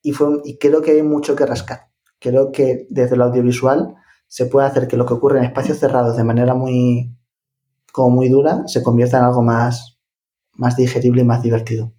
[0.02, 1.88] y, fue, y creo que hay mucho que rascar.
[2.18, 3.96] Creo que desde lo audiovisual
[4.28, 7.14] se puede hacer que lo que ocurre en espacios cerrados de manera muy,
[7.92, 9.98] como muy dura se convierta en algo más,
[10.54, 11.92] más digerible y más divertido.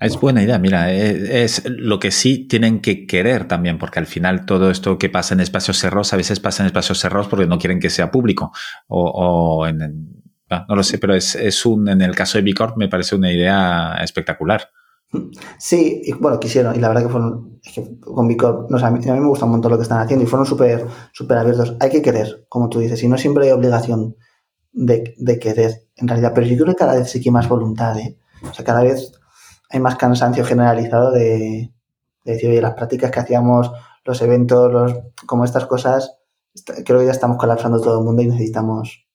[0.00, 4.06] Es buena idea, mira, eh, es, lo que sí tienen que querer también, porque al
[4.06, 7.46] final todo esto que pasa en espacios cerrados, a veces pasa en espacios cerrados porque
[7.46, 8.52] no quieren que sea público
[8.86, 10.18] o, o en,
[10.50, 13.14] Ah, no lo sé, pero es, es, un, en el caso de Bicorp me parece
[13.14, 14.70] una idea espectacular.
[15.58, 18.86] Sí, y bueno, quisieron, y la verdad que fueron, es que con Bicorp, no, sé,
[18.86, 21.76] a, mí, me gusta un montón lo que están haciendo y fueron súper súper abiertos.
[21.80, 24.16] Hay que querer, como tú dices, y no siempre hay obligación
[24.72, 27.48] de, de, querer, en realidad, pero yo creo que cada vez sí que hay más
[27.48, 28.18] voluntad, ¿eh?
[28.48, 29.12] O sea, cada vez
[29.68, 31.70] hay más cansancio generalizado de,
[32.24, 33.70] de decir, oye, las prácticas que hacíamos,
[34.04, 34.94] los eventos, los,
[35.26, 36.18] como estas cosas,
[36.84, 39.06] creo que ya estamos colapsando todo el mundo y necesitamos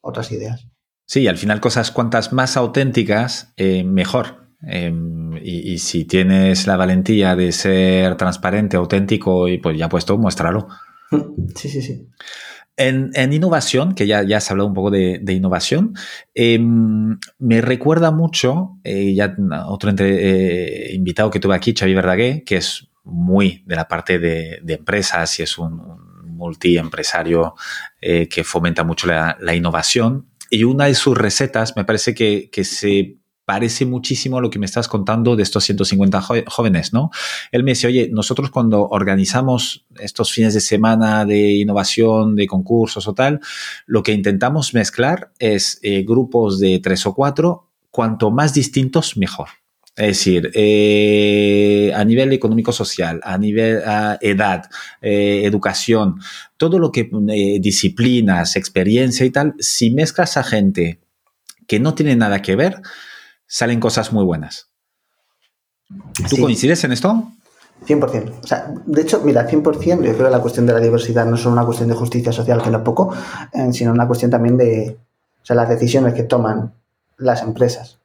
[0.00, 0.66] otras ideas.
[1.06, 4.48] Sí, al final cosas cuantas más auténticas, eh, mejor.
[4.62, 10.68] Em, y, si tienes la valentía de ser transparente, auténtico, y pues ya puesto, muéstralo.
[11.54, 12.08] Sí, sí, sí.
[12.78, 15.94] En, innovación, que ya, ya has hablado un poco de, innovación,
[16.34, 19.34] em, me recuerda mucho, eh, ya
[19.66, 24.18] otro entre, eh, invitado que tuve aquí, Xavi Verdaguer, que es muy de la parte
[24.18, 25.80] de, empresas y es un,
[26.36, 27.54] multiempresario
[28.00, 30.28] eh, que fomenta mucho la, innovación.
[30.50, 33.16] Y una de sus recetas me parece que, que se
[33.46, 37.10] parece muchísimo lo que me estás contando de estos 150 jóvenes, ¿no?
[37.52, 43.06] Él me dice, oye, nosotros cuando organizamos estos fines de semana de innovación, de concursos
[43.06, 43.40] o tal,
[43.86, 49.48] lo que intentamos mezclar es eh, grupos de tres o cuatro, cuanto más distintos, mejor.
[49.94, 53.80] Es decir, eh, a nivel económico-social, a nivel
[54.20, 54.64] edad,
[55.00, 56.16] eh, educación,
[56.56, 57.08] todo lo que
[57.60, 60.98] disciplinas, experiencia y tal, si mezclas a gente
[61.66, 62.82] que no tiene nada que ver,
[63.46, 64.68] salen cosas muy buenas.
[66.28, 67.30] ¿Tú coincides en esto?
[67.84, 68.40] 100%.
[68.42, 71.36] O sea, de hecho, mira, 100%, yo creo que la cuestión de la diversidad no
[71.36, 73.12] es solo una cuestión de justicia social, que no es poco,
[73.52, 74.98] eh, sino una cuestión también de
[75.42, 76.72] o sea, las decisiones que toman
[77.18, 77.98] las empresas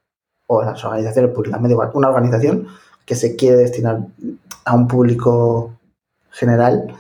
[0.48, 1.60] o las organizaciones públicas.
[1.62, 2.68] Me da igual, una organización
[3.06, 4.00] que se quiere destinar
[4.66, 5.74] a un público
[6.30, 6.94] general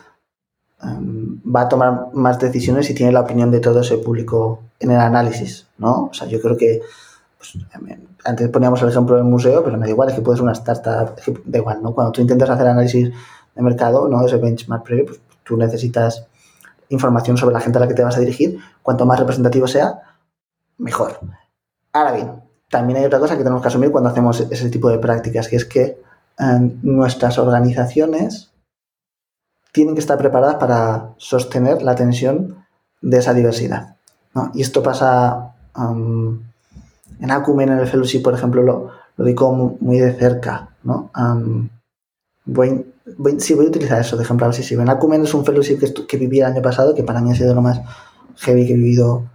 [0.81, 4.91] em, va a tomar más decisiones si tiene la opinión de todo ese público en
[4.91, 6.05] el análisis, ¿no?
[6.05, 6.81] O sea, yo creo que
[7.41, 7.65] pues,
[8.23, 11.15] antes poníamos el ejemplo del museo, pero me da igual, es que puedes una startup,
[11.45, 11.93] da igual, ¿no?
[11.93, 13.11] Cuando tú intentas hacer análisis
[13.55, 14.23] de mercado, ¿no?
[14.25, 16.27] Ese benchmark previo, pues tú necesitas
[16.89, 18.59] información sobre la gente a la que te vas a dirigir.
[18.83, 20.01] Cuanto más representativo sea,
[20.77, 21.19] mejor.
[21.93, 24.99] Ahora bien, también hay otra cosa que tenemos que asumir cuando hacemos ese tipo de
[24.99, 25.99] prácticas, que es que
[26.37, 28.51] em, nuestras organizaciones
[29.71, 32.65] tienen que estar preparadas para sostener la tensión
[33.01, 33.95] de esa diversidad.
[34.35, 34.51] ¿no?
[34.53, 35.55] Y esto pasa
[37.21, 41.11] en Acumen, en el Fellowship, por ejemplo, lo, lo como muy de cerca, ¿no?
[42.45, 42.85] voy,
[43.37, 45.79] sí, voy a utilizar eso de ejemplo, a ver si En Acumen es un Fellowship
[45.79, 47.79] que, que viví el año pasado, que para mí ha sido lo más
[48.37, 49.29] heavy que he vivido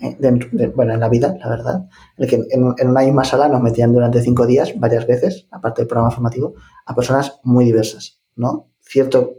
[0.00, 3.92] eh, bueno, en la vida, la verdad, el que en, una misma sala nos metían
[3.92, 6.54] durante cinco días, varias veces, aparte del programa formativo,
[6.86, 8.68] a personas muy diversas, ¿no?
[8.80, 9.34] Cierto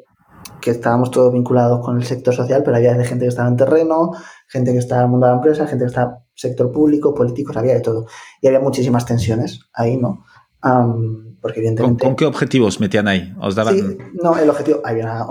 [0.61, 4.11] que estábamos todos vinculados con el sector social, pero había gente que estaba en terreno,
[4.47, 7.57] gente que estaba en el mundo de la empresa, gente que estaba sector público, políticos,
[7.57, 8.05] había de todo.
[8.41, 10.23] Y había muchísimas tensiones ahí, ¿no?
[11.41, 12.03] porque evidentemente...
[12.03, 13.33] ¿Con, qué objetivos metían ahí?
[13.39, 13.75] ¿Os daban...
[13.75, 14.81] Sí, no, el objetivo...
[14.83, 15.25] Había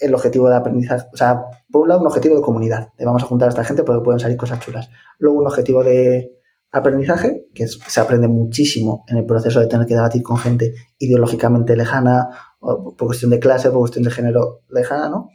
[0.00, 3.22] el objetivo de aprendizaje, o sea, por un lado un objetivo de comunidad, de vamos
[3.22, 4.88] a juntar a esta gente porque pueden salir cosas chulas.
[5.18, 6.32] Luego un objetivo de
[6.72, 11.76] aprendizaje, que se aprende muchísimo en el proceso de tener que debatir con gente ideológicamente
[11.76, 12.28] lejana,
[12.60, 15.28] o por cuestión de clase, por cuestión de género lejana, ¿no?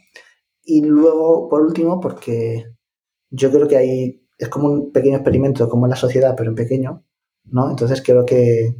[0.64, 2.66] Y luego, por último, porque
[3.30, 6.56] yo creo que hay es como un pequeño experimento, como en la sociedad, pero en
[6.56, 7.04] pequeño,
[7.44, 7.70] ¿no?
[7.70, 8.76] Entonces creo que,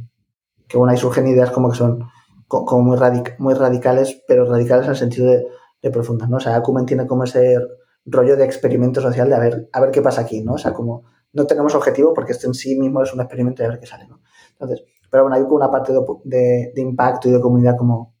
[0.67, 2.09] que bueno, ahí surgen ideas como que son
[2.47, 2.97] como muy,
[3.39, 5.47] muy radicales, pero radicales en el sentido de,
[5.81, 6.37] de profundas, ¿no?
[6.37, 7.57] O sea, Acumen tiene como ese
[8.05, 10.53] rollo de experimento social de a ver, a ver qué pasa aquí, ¿no?
[10.53, 13.67] O sea, como no tenemos objetivo porque esto en sí mismo es un experimento de
[13.67, 14.21] a ver qué sale, ¿no?
[14.51, 18.15] Entonces, pero bueno, hay como una parte de, de, impacto y de comunidad como,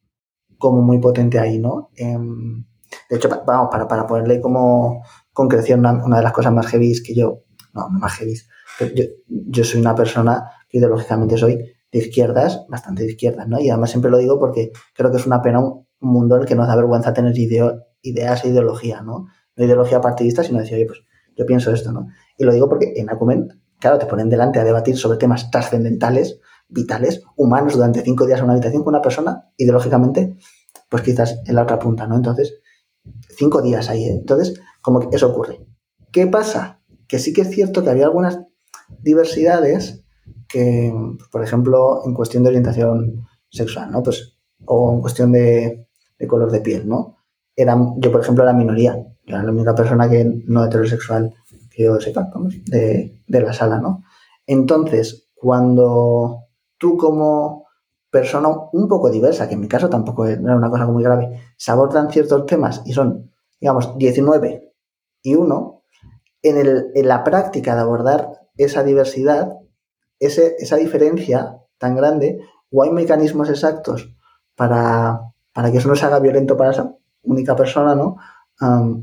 [0.57, 1.89] como muy potente ahí, ¿no?
[1.95, 2.65] Em,
[3.09, 5.03] de hecho, vamos, para, para ponerle como
[5.33, 8.35] concreción, una, una, de las cosas más heavy que yo, no, más heavy,
[8.95, 13.59] yo, yo soy una persona que ideológicamente soy de izquierdas, bastante de izquierdas, ¿no?
[13.59, 16.47] Y además siempre lo digo porque creo que es una pena un, mundo en el
[16.47, 19.27] que nos da vergüenza tener ideas e ideología, ¿no?
[19.55, 20.99] No ideología partidista, sino decir, oye, pues
[21.37, 22.07] yo pienso esto, ¿no?
[22.37, 23.47] Y lo digo porque en Acumen,
[23.79, 28.45] claro, te ponen delante a debatir sobre temas trascendentales, vitales, humanos, durante cinco días en
[28.45, 30.35] una habitación con una persona, ideológicamente,
[30.89, 32.15] pues quizás en la otra punta, ¿no?
[32.15, 32.61] Entonces,
[33.37, 34.11] cinco días ahí, ¿eh?
[34.11, 35.65] Entonces, como que eso ocurre.
[36.11, 36.81] ¿Qué pasa?
[37.07, 38.39] Que sí que es cierto que había algunas
[38.99, 40.05] diversidades
[40.47, 40.93] que,
[41.31, 44.03] por ejemplo, en cuestión de orientación sexual, ¿no?
[44.03, 45.87] Pues, o en cuestión de,
[46.27, 47.17] color de piel, ¿no?
[47.55, 48.95] Era, yo, por ejemplo, era minoría.
[49.25, 51.33] Yo era la única persona que no heterosexual
[51.69, 54.03] que yo sepa, vamos, de, de la sala, ¿no?
[54.45, 56.45] Entonces, cuando
[56.77, 57.62] tú como
[58.13, 61.71] persona un poco diversa, que en mi caso tampoco era una cosa muy grave, se
[61.71, 64.71] abordan ciertos temas y son, digamos, 19
[65.23, 65.81] y uno,
[66.43, 69.57] en, el, en la práctica de abordar esa diversidad,
[70.19, 72.39] ese, esa diferencia tan grande,
[72.71, 74.15] o hay mecanismos exactos
[74.55, 78.17] para, para, que eso no se haga violento para esa única persona, ¿no?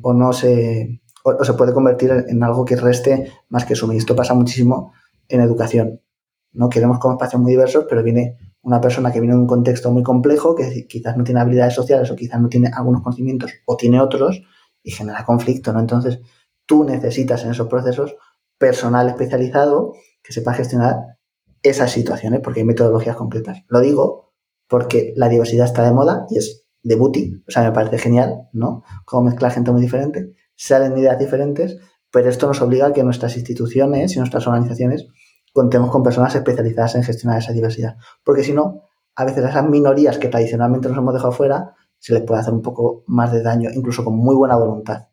[0.02, 4.34] o no se, o, se puede convertir en, algo que reste más que esto pasa
[4.34, 4.92] muchísimo
[5.28, 6.00] en educación.
[6.52, 6.68] ¿no?
[6.68, 10.02] Queremos como espacios muy diversos, pero viene una persona que viene de un contexto muy
[10.02, 14.00] complejo, que quizás no tiene habilidades sociales o quizás no tiene algunos conocimientos o tiene
[14.00, 14.42] otros,
[14.82, 15.80] y genera conflicto, ¿no?
[15.80, 16.20] Entonces,
[16.66, 18.16] tú necesitas en esos procesos
[18.58, 21.18] personal especializado que sepa gestionar
[21.62, 23.62] esas situaciones, porque hay metodologías concretas.
[23.68, 24.32] Lo digo
[24.68, 28.48] porque la diversidad está de moda y es de booty, o sea, me parece genial,
[28.52, 28.82] ¿no?
[29.04, 30.32] Cómo mezclar gente muy diferente.
[30.54, 31.78] salen ideas diferentes,
[32.10, 35.06] pero esto nos obliga a que nuestras instituciones y nuestras organizaciones
[35.52, 37.96] contemos con personas especializadas en gestionar esa diversidad.
[38.24, 38.82] Porque si no,
[39.14, 42.54] a veces a esas minorías que tradicionalmente nos hemos dejado fuera, se les puede hacer
[42.54, 45.09] un poco más de daño, incluso con muy buena voluntad.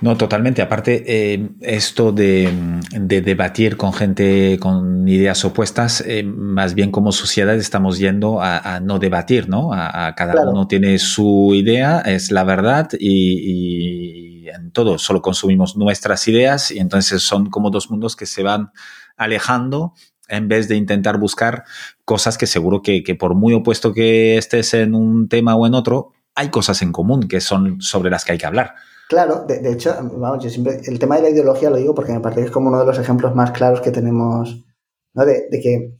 [0.00, 0.62] No, totalmente.
[0.62, 2.52] Aparte, eh, esto de,
[2.92, 9.00] debatir con gente con ideas opuestas, eh, más bien como sociedad estamos yendo a, no
[9.00, 9.72] debatir, ¿no?
[9.72, 15.76] A, cada uno tiene su idea, es la verdad y, y, en todo solo consumimos
[15.76, 18.70] nuestras ideas y entonces son como dos mundos que se van
[19.16, 19.92] alejando
[20.28, 21.64] en vez de intentar buscar
[22.04, 25.74] cosas que seguro que, que por muy opuesto que estés en un tema o en
[25.74, 28.74] otro, hay cosas en común que son sobre las que hay que hablar.
[29.08, 32.20] Claro, de, hecho, vamos, yo siempre, el tema de la ideología lo digo porque me
[32.20, 34.66] parece que es como uno de los ejemplos más claros que tenemos,
[35.14, 35.24] ¿no?
[35.24, 35.98] De, que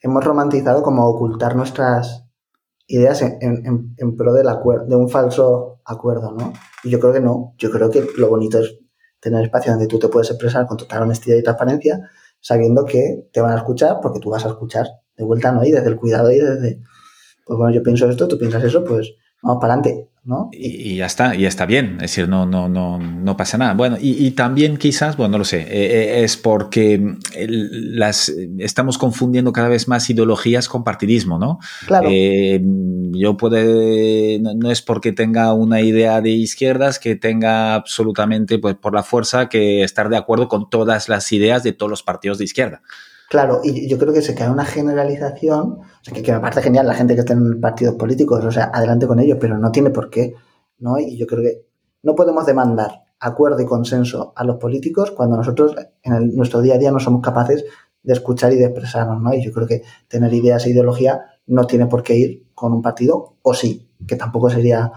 [0.00, 2.26] hemos romantizado como ocultar nuestras
[2.88, 4.48] ideas en, en, pro del
[4.88, 6.52] de un falso acuerdo, ¿no?
[6.82, 8.76] Y yo creo que no, yo creo que lo bonito es
[9.20, 13.40] tener espacio donde tú te puedes expresar con total honestidad y transparencia, sabiendo que te
[13.40, 14.86] van a escuchar porque tú vas a escuchar
[15.16, 15.64] de vuelta, ¿no?
[15.64, 16.82] Y desde el cuidado y desde,
[17.46, 20.10] pues bueno, yo pienso esto, tú piensas eso, pues vamos para adelante.
[20.52, 23.72] Y, ya está, y está bien, es decir, no, no, no, no pasa nada.
[23.72, 29.52] Bueno, y, también quizás, bueno, no lo sé, eh, eh, es porque las, estamos confundiendo
[29.52, 31.58] cada vez más ideologías con partidismo, ¿no?
[31.86, 32.08] Claro.
[32.12, 32.60] Eh,
[33.12, 38.94] yo puede, no, es porque tenga una idea de izquierdas que tenga absolutamente, pues por
[38.94, 42.44] la fuerza, que estar de acuerdo con todas las ideas de todos los partidos de
[42.44, 42.82] izquierda.
[43.28, 46.86] Claro, y yo creo que se cae una generalización, o sea, que, me parece genial
[46.86, 49.90] la gente que está en partidos políticos, o sea, adelante con ellos, pero no tiene
[49.90, 50.34] por qué,
[50.78, 50.98] ¿no?
[50.98, 51.66] Y yo creo que
[52.02, 56.78] no podemos demandar acuerdo y consenso a los políticos cuando nosotros en nuestro día a
[56.78, 57.66] día no somos capaces
[58.02, 59.34] de escuchar y de expresarnos, ¿no?
[59.34, 62.80] Y yo creo que tener ideas e ideología no tiene por qué ir con un
[62.80, 64.90] partido, o sí, que tampoco sería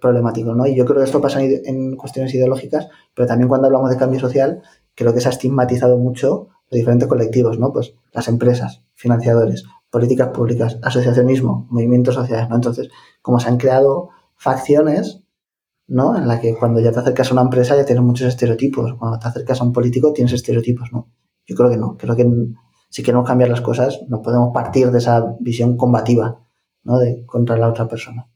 [0.00, 0.66] problemático, ¿no?
[0.66, 4.18] Y yo creo que esto pasa en cuestiones ideológicas, pero también cuando hablamos de cambio
[4.18, 4.62] social,
[4.94, 6.48] creo que se ha estigmatizado mucho
[6.78, 7.72] diferentes colectivos, ¿no?
[7.72, 12.56] Pues las empresas, financiadores, políticas públicas, asociacionismo, movimientos sociales, ¿no?
[12.56, 12.88] Entonces,
[13.20, 15.22] como se han creado facciones,
[15.86, 16.16] ¿no?
[16.16, 19.18] En la que cuando ya te acercas a una empresa ya tienes muchos estereotipos, cuando
[19.18, 21.10] te acercas a un político tienes estereotipos, ¿no?
[21.46, 22.26] Yo creo que no, creo que
[22.88, 26.40] si queremos cambiar las cosas no podemos partir de esa visión combativa,
[26.84, 26.98] ¿no?
[26.98, 28.28] De contra la otra persona.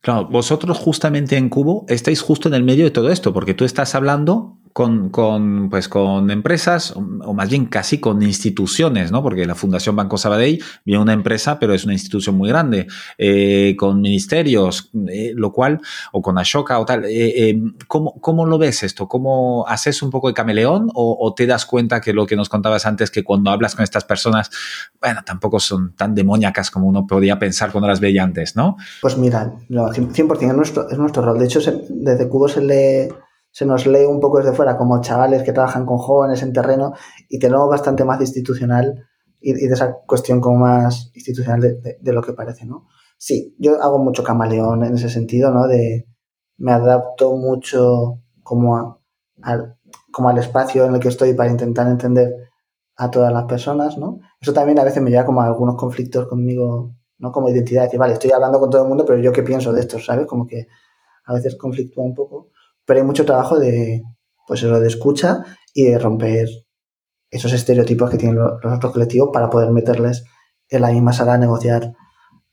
[0.00, 3.64] Claro, vosotros justamente en Cubo estáis justo en el medio de todo esto, porque tú
[3.64, 9.22] estás hablando con, pues, con empresas, o más bien casi con instituciones, ¿no?
[9.22, 12.86] Porque la Fundación Banco Sabadell viene una empresa, pero es una institución muy grande,
[13.18, 15.80] eh, con ministerios, eh, lo cual,
[16.12, 17.04] o con Ashoka o tal.
[17.06, 19.08] Eh, ¿cómo, ¿cómo, lo ves esto?
[19.08, 22.86] ¿Cómo haces un poco de cameleón o, te das cuenta que lo que nos contabas
[22.86, 24.50] antes, que cuando hablas con estas personas,
[25.00, 28.76] bueno, tampoco son tan demoníacas como uno podía pensar cuando las veía antes, ¿no?
[29.00, 31.38] Pues mira, 100% es nuestro, es nuestro rol.
[31.38, 33.08] De hecho, desde Cubo se le
[33.50, 36.92] se nos lee un poco desde fuera como chavales que trabajan con jóvenes en terreno
[37.28, 39.06] y tenemos bastante más institucional
[39.40, 42.86] y, de esa cuestión como más institucional de, lo que parece, ¿no?
[43.18, 45.66] Sí, yo hago mucho camaleón en ese sentido, ¿no?
[45.66, 46.06] De
[46.58, 49.00] me adapto mucho como,
[49.42, 49.76] al,
[50.12, 52.34] como al espacio en el que estoy para intentar entender
[52.96, 54.20] a todas las personas, ¿no?
[54.40, 57.32] Eso también a veces me lleva como a algunos conflictos conmigo, ¿no?
[57.32, 59.80] Como identidad, decir, vale, estoy hablando con todo el mundo, pero yo qué pienso de
[59.80, 60.26] esto, ¿sabes?
[60.26, 60.66] Como que
[61.24, 62.50] a veces conflictúa un poco
[62.84, 64.02] pero hay mucho trabajo de,
[64.46, 66.48] pues de escucha y de romper
[67.30, 70.24] esos estereotipos que tienen los, otros colectivos para poder meterles
[70.68, 71.92] en la misma sala a negociar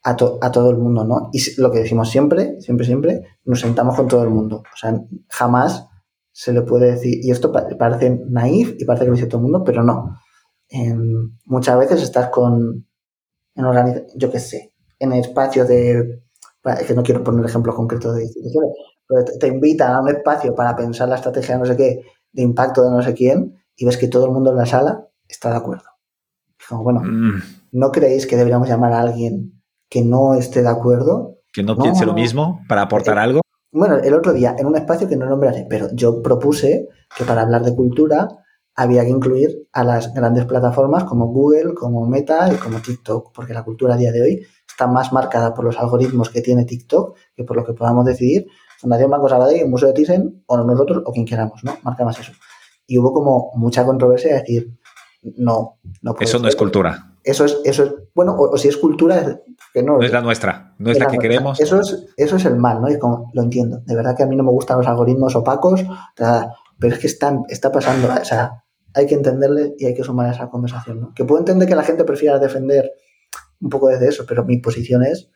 [0.03, 1.30] a, todo el mundo, ¿no?
[1.34, 4.63] Y lo que decimos siempre, siempre, siempre, nos sentamos con todo el mundo.
[4.73, 4.97] O sea,
[5.28, 5.88] jamás
[6.32, 9.43] se le puede decir, y esto parece naif y parece que lo dice todo el
[9.43, 10.17] mundo, pero no.
[11.45, 12.88] muchas veces estás con,
[13.55, 15.65] en yo qué sé, en el espacio
[16.76, 18.72] de, es que no quiero poner ejemplos concretos de instituciones,
[19.39, 22.01] te, invitan a un espacio para pensar la estrategia de no sé qué,
[22.32, 25.07] de impacto de no sé quién, y ves que todo el mundo en la sala
[25.28, 25.86] está de acuerdo.
[26.68, 27.41] Como, bueno, mm.
[27.72, 31.38] ¿no creéis que deberíamos llamar a alguien que no esté de acuerdo?
[31.53, 33.41] Que no, piense lo mismo para aportar algo.
[33.72, 37.41] Bueno, el otro día, en un espacio que no nombraré, pero yo propuse que para
[37.41, 38.28] hablar de cultura
[38.76, 43.53] había que incluir a las grandes plataformas como Google, como Meta y como TikTok, porque
[43.53, 44.45] la cultura a día de hoy
[44.78, 48.47] está más marcada por los algoritmos que tiene TikTok que por lo que podamos decidir
[48.78, 51.78] Fundación Banco Sabadell, el Museo de Thyssen, o nosotros, o quien queramos, ¿no?
[51.82, 52.32] Marca más eso.
[52.86, 54.78] Y hubo como mucha controversia de decir,
[55.36, 57.15] no, no Eso no es cultura.
[57.23, 59.38] Eso es, eso es, bueno, o, si es cultura, es
[59.73, 59.97] que no.
[59.97, 61.59] No es la nuestra, no es, la, que queremos.
[61.59, 62.89] Eso es, eso es el mal, ¿no?
[62.89, 63.82] Y como, lo entiendo.
[63.84, 65.84] De verdad que a mí no me gustan los algoritmos opacos,
[66.15, 68.63] pero es que están, está pasando, o sea,
[68.93, 71.13] hay que entenderle y hay que sumar a esa conversación, ¿no?
[71.15, 72.91] Que puedo entender que la gente prefiera defender
[73.60, 75.30] un poco desde eso, pero mi posición es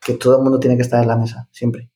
[0.00, 1.90] que todo el mundo tiene que estar en la mesa, siempre.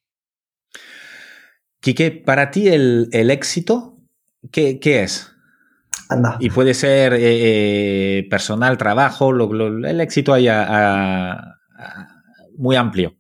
[1.80, 3.98] Quique, para ti el, éxito,
[4.50, 5.30] ¿qué, es?
[6.08, 6.36] Anda.
[6.40, 10.48] Y puede ser eh, eh, personal, trabajo, el éxito ahí
[12.56, 13.16] muy amplio.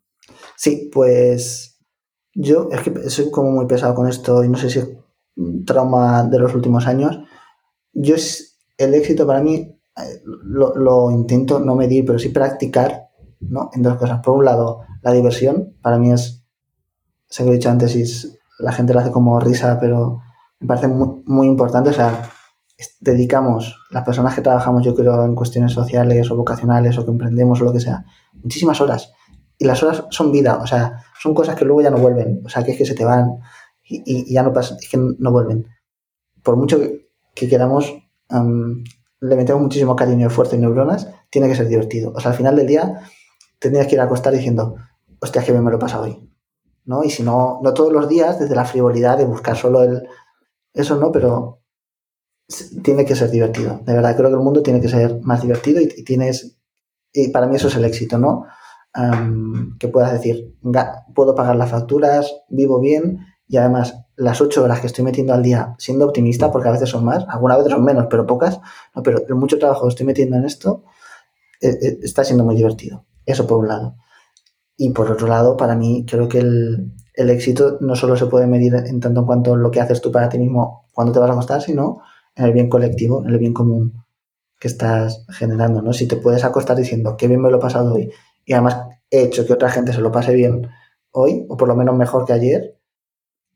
[0.56, 1.78] Sí, pues
[2.32, 4.88] yo es que soy como muy pesado con esto y no sé si es
[5.36, 7.18] un trauma de los últimos años.
[7.92, 8.16] Yo
[8.78, 9.73] el éxito para mí
[10.24, 13.70] lo, lo, intento no medir, pero sí practicar ¿no?
[13.74, 14.20] en dos cosas.
[14.20, 16.44] Por un lado, la diversión, para mí es,
[17.28, 18.04] sé que he dicho antes, y
[18.58, 20.20] la gente lo hace como risa, pero
[20.60, 21.90] me parece muy, muy importante.
[21.90, 22.30] O sea,
[23.00, 27.60] dedicamos, las personas que trabajamos, yo creo, en cuestiones sociales o vocacionales o que emprendemos
[27.60, 29.12] o lo que sea, muchísimas horas.
[29.58, 32.42] Y las horas son vida, o sea, son cosas que luego ya no vuelven.
[32.44, 33.38] O sea, que es que se te van
[33.84, 35.68] y, ya no pasan, es que no vuelven.
[36.42, 36.78] Por mucho
[37.34, 37.94] que, queramos,
[39.24, 42.12] le metemos muchísimo cariño, y esfuerzo y neuronas, tiene que ser divertido.
[42.14, 43.00] O sea, al final del día,
[43.58, 44.76] tendrías que ir a acostar diciendo,
[45.20, 46.30] hostia, que bien me lo pasa hoy.
[46.84, 47.02] ¿no?
[47.02, 50.06] Y si no, no todos los días, desde la frivolidad de buscar solo el...
[50.72, 51.62] Eso no, pero
[52.82, 53.80] tiene que ser divertido.
[53.84, 56.58] De verdad, creo que el mundo tiene que ser más divertido y, tienes...
[57.12, 58.44] Y para mí eso es el éxito, ¿no?
[59.80, 60.56] que puedas decir,
[61.16, 65.42] puedo pagar las facturas, vivo bien y además las ocho horas que estoy metiendo al
[65.42, 68.60] día siendo optimista, porque a veces son más, algunas veces son menos, pero pocas,
[68.94, 70.84] no, pero el mucho trabajo que estoy metiendo en esto
[71.60, 73.04] eh, eh, está siendo muy divertido.
[73.26, 73.96] Eso por un lado.
[74.76, 78.74] Y por otro lado, para mí, creo que el, éxito no solo se puede medir
[78.74, 81.32] en tanto en cuanto lo que haces tú para ti mismo cuando te vas a
[81.32, 82.00] acostar, sino
[82.34, 84.04] en el bien colectivo, en el bien común
[84.58, 85.92] que estás generando, ¿no?
[85.92, 88.10] Si te puedes acostar diciendo qué bien me lo he pasado hoy
[88.44, 88.78] y además
[89.10, 90.68] he hecho que otra gente se lo pase bien
[91.12, 92.73] hoy, o por lo menos mejor que ayer,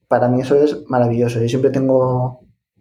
[0.08, 1.40] para mí eso es maravilloso.
[1.40, 2.40] Yo siempre tengo...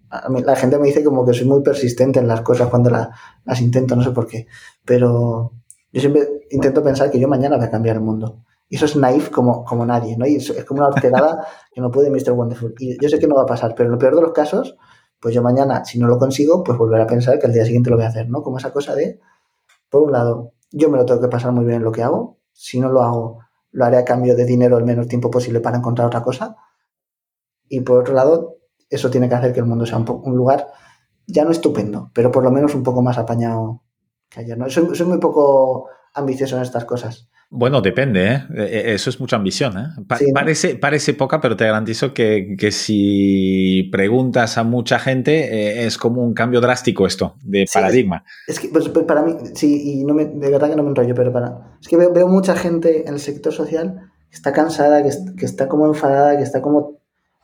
[0.09, 3.95] la gente me dice como que soy muy persistente en las cosas cuando las intento,
[3.95, 4.47] no sé por qué,
[4.85, 5.51] pero
[5.91, 8.43] yo siempre intento pensar que yo mañana voy a cambiar el mundo.
[8.69, 10.25] Y eso es naif como, como nadie, ¿no?
[10.25, 12.31] Y es como una horterada que no puede Mr.
[12.31, 12.75] Wonderful.
[12.79, 14.77] Y yo sé que no va a pasar, pero en lo peor de los casos,
[15.19, 17.89] pues yo mañana, si no lo consigo, pues volveré a pensar que al día siguiente
[17.89, 18.43] lo voy a hacer, ¿no?
[18.43, 19.19] Como esa cosa de,
[19.89, 22.37] por un lado, yo me lo tengo que pasar muy bien en lo que hago.
[22.51, 23.39] Si no lo hago,
[23.71, 26.57] lo haré a cambio de dinero el menor tiempo posible para encontrar otra cosa.
[27.69, 28.57] Y por otro lado,
[28.89, 30.67] eso tiene que hacer que el mundo sea un, un lugar
[31.25, 33.81] ya no estupendo, pero por lo menos un poco más apañado
[34.57, 34.69] ¿no?
[34.69, 37.29] Soy, muy poco ambicioso en estas cosas.
[37.49, 38.43] Bueno, depende, ¿eh?
[38.55, 39.87] E, e, Eso es mucha ambición, ¿eh?
[40.33, 46.21] parece, parece poca, pero te garantizo que, si preguntas a mucha gente, eh, es como
[46.21, 48.25] un cambio drástico esto de paradigma.
[48.47, 50.89] Es, que pues, pues, para mí, sí, y no me, de verdad que no me
[50.89, 51.77] enrollo, pero para.
[51.81, 55.69] Es que veo, mucha gente en el sector social que está cansada, que, que, está
[55.69, 56.96] como enfadada, que está como.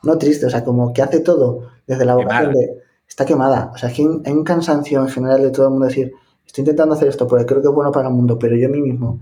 [0.04, 2.82] No triste, o sea, como que hace todo desde la vocación de.
[3.08, 3.70] Está quemada.
[3.74, 6.12] O sea, que hay un cansancio en general de todo el mundo decir
[6.46, 8.70] estoy intentando hacer esto porque creo que es bueno para el mundo, pero yo a
[8.70, 9.20] mí mismo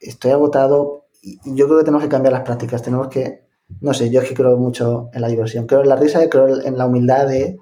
[0.00, 3.44] estoy agotado y yo creo que tenemos que cambiar las prácticas, tenemos que,
[3.80, 6.28] no sé, yo es que creo mucho en la diversión, creo en la risa y
[6.28, 7.58] creo en la humildad de,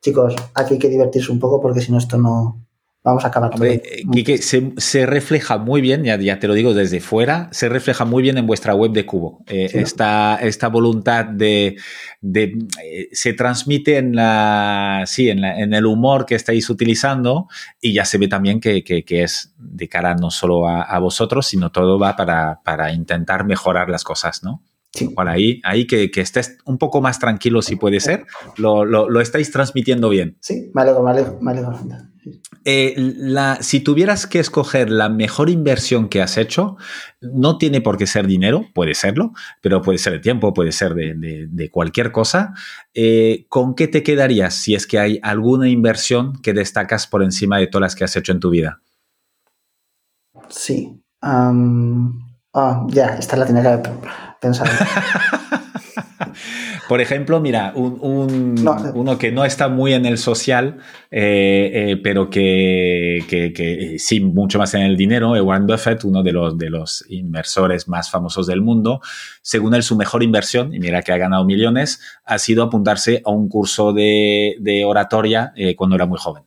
[0.00, 2.64] chicos, aquí hay que divertirse un poco porque si no esto no,
[3.04, 3.50] vamos a acabar.
[3.52, 8.06] Hombre, Quique, se, refleja muy bien, ya, ya, te lo digo desde fuera, se refleja
[8.06, 9.44] muy bien en vuestra web de Cubo.
[9.46, 11.76] Eh, esta, esta, voluntad de,
[12.22, 17.46] de eh, se transmite en la, sí, en, la, en, el humor que estáis utilizando
[17.80, 20.98] y ya se ve también que, que, que es de cara no solo a, a,
[20.98, 24.62] vosotros, sino todo va para, para intentar mejorar las cosas, ¿no?
[24.92, 25.12] Sí.
[25.16, 28.26] ahí, ahí que, que, estés un poco más tranquilo si puede ser,
[28.56, 30.36] lo, lo, lo estáis transmitiendo bien.
[30.40, 32.13] Sí, me alegro, me alegro, me alegro.
[32.64, 36.76] Eh, la, si tuvieras que escoger la mejor inversión que has hecho,
[37.20, 40.94] no tiene por qué ser dinero, puede serlo, pero puede ser de tiempo, puede ser
[40.94, 42.54] de, cualquier cosa.
[42.94, 47.58] Eh, ¿Con qué te quedarías si es que hay alguna inversión que destacas por encima
[47.58, 48.80] de todas las que has hecho en tu vida?
[50.48, 51.00] Sí.
[51.20, 53.90] Ah, ya, esta la tenía que
[54.40, 54.68] pensar.
[56.88, 57.98] Por ejemplo, mira, un,
[58.94, 60.78] uno que no está muy en el social,
[61.10, 66.32] eh, eh, pero que, que, sí, mucho más en el dinero, Warren Buffett, uno de
[66.32, 69.00] los, de los inversores más famosos del mundo,
[69.40, 73.30] según él, su mejor inversión, y mira que ha ganado millones, ha sido apuntarse a
[73.30, 76.44] un curso de, de oratoria eh, cuando era muy joven.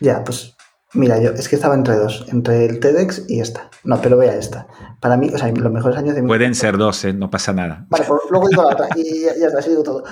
[0.00, 0.54] Ya, pues
[0.94, 3.70] Mira, yo es que estaba entre dos, entre el TEDx y esta.
[3.82, 4.66] No, pero vea esta.
[5.00, 7.14] Para mí, o sea, los mejores años de mi Pueden ser dos, ¿eh?
[7.14, 7.86] no pasa nada.
[7.88, 10.04] Vale, pues luego digo la otra y ya, está, así digo todo.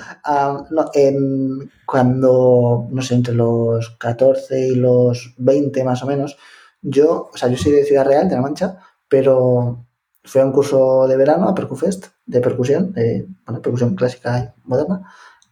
[0.71, 6.37] no, en, cuando, no sé, entre los 14 y los 20 más o menos,
[6.81, 8.77] yo, o sea, yo soy de Ciudad Real, de La Mancha,
[9.07, 9.85] pero
[10.23, 14.67] fui a un curso de verano a Percufest, de percusión, de bueno, percusión clásica y
[14.67, 15.03] moderna,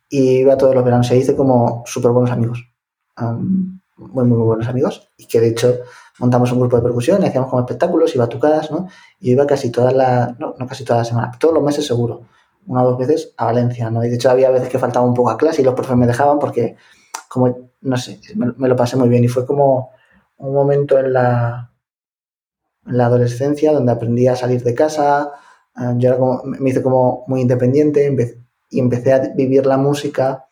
[0.09, 1.05] y iba todos los veranos.
[1.05, 2.65] Se hice como súper buenos amigos
[3.99, 5.79] muy, muy, buenos amigos y que de hecho
[6.19, 8.87] montamos un grupo de percusión y hacíamos como espectáculos y batucadas, ¿no?
[9.19, 11.85] Y yo iba casi todas las, no, no casi todas las semanas, todos los meses
[11.85, 12.21] seguro,
[12.65, 14.03] una o dos veces a Valencia, ¿no?
[14.03, 16.07] Y de hecho había veces que faltaba un poco a clase y los profes me
[16.07, 16.75] dejaban porque,
[17.27, 19.91] como, no sé, me, lo pasé muy bien y fue como
[20.37, 21.71] un momento en la,
[22.85, 25.31] en la adolescencia donde aprendí a salir de casa,
[25.75, 28.15] eh, yo como, me hice como muy independiente
[28.69, 30.45] y empecé a vivir la música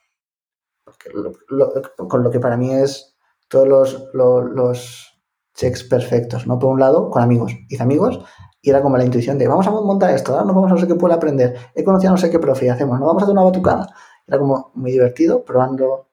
[2.09, 3.16] con lo que para mí es
[3.47, 5.13] todos los,
[5.53, 6.59] checks perfectos, ¿no?
[6.59, 7.51] Por un lado, con amigos.
[7.67, 8.19] Hice amigos
[8.61, 10.87] y era como la intuición de vamos a montar esto, nos vamos a no sé
[10.87, 13.33] qué puede aprender, he conocido a no sé qué profe, hacemos, no vamos a hacer
[13.33, 13.87] una batucada.
[14.27, 16.09] Era como muy divertido, probando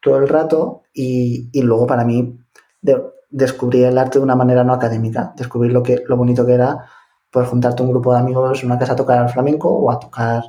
[0.00, 2.38] todo el rato y, luego para mí
[3.30, 6.86] descubrí el arte de una manera no académica, descubrir lo, que, lo bonito que era
[7.30, 9.98] poder juntarte un grupo de amigos en una casa a tocar al flamenco o a
[9.98, 10.44] tocar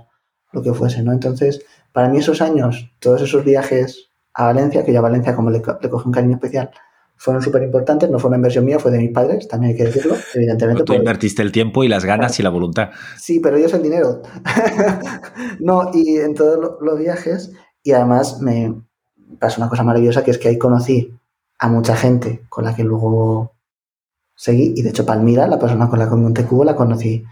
[0.52, 1.14] lo que fuese, ¿no?
[1.14, 5.50] Entonces, para mí esos años, todos esos viajes a Valencia, que yo a Valencia como
[5.50, 6.70] le, le cogí un cariño especial,
[7.18, 9.86] fueron súper importantes, no fue una inversión mía, fue de mis padres, también hay que
[9.86, 10.84] decirlo, evidentemente.
[10.84, 12.90] tú invertiste el tiempo y las ganas y la voluntad.
[13.18, 14.22] Sí, pero ellos el dinero.
[15.60, 18.76] no, y en todos los viajes, y además me
[19.40, 21.14] pasó una cosa maravillosa, que es que ahí conocí
[21.58, 23.54] a mucha gente con la que luego
[24.36, 27.24] seguí, y de hecho Palmira, la persona con la que monté Cubo, la conocí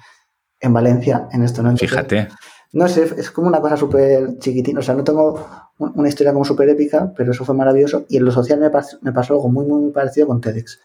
[0.62, 1.76] en Valencia, en esto, ¿no?
[1.76, 2.30] Fíjate.
[2.74, 5.46] No sé, es como una cosa súper chiquitina, o sea, no tengo
[5.78, 8.06] una historia como súper épica, pero eso fue maravilloso.
[8.10, 8.98] Y en lo social me, pasó,
[9.34, 10.80] algo muy, muy, parecido con TEDx.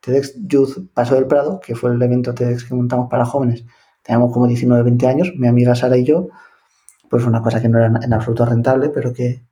[0.00, 3.62] TEDx Youth Paso del Prado, que fue el evento TEDx que montamos para jóvenes.
[4.02, 6.28] Teníamos como 19, 20 años, mi amiga Sara y yo,
[7.10, 9.44] pues una cosa que no era en absoluto rentable, pero que,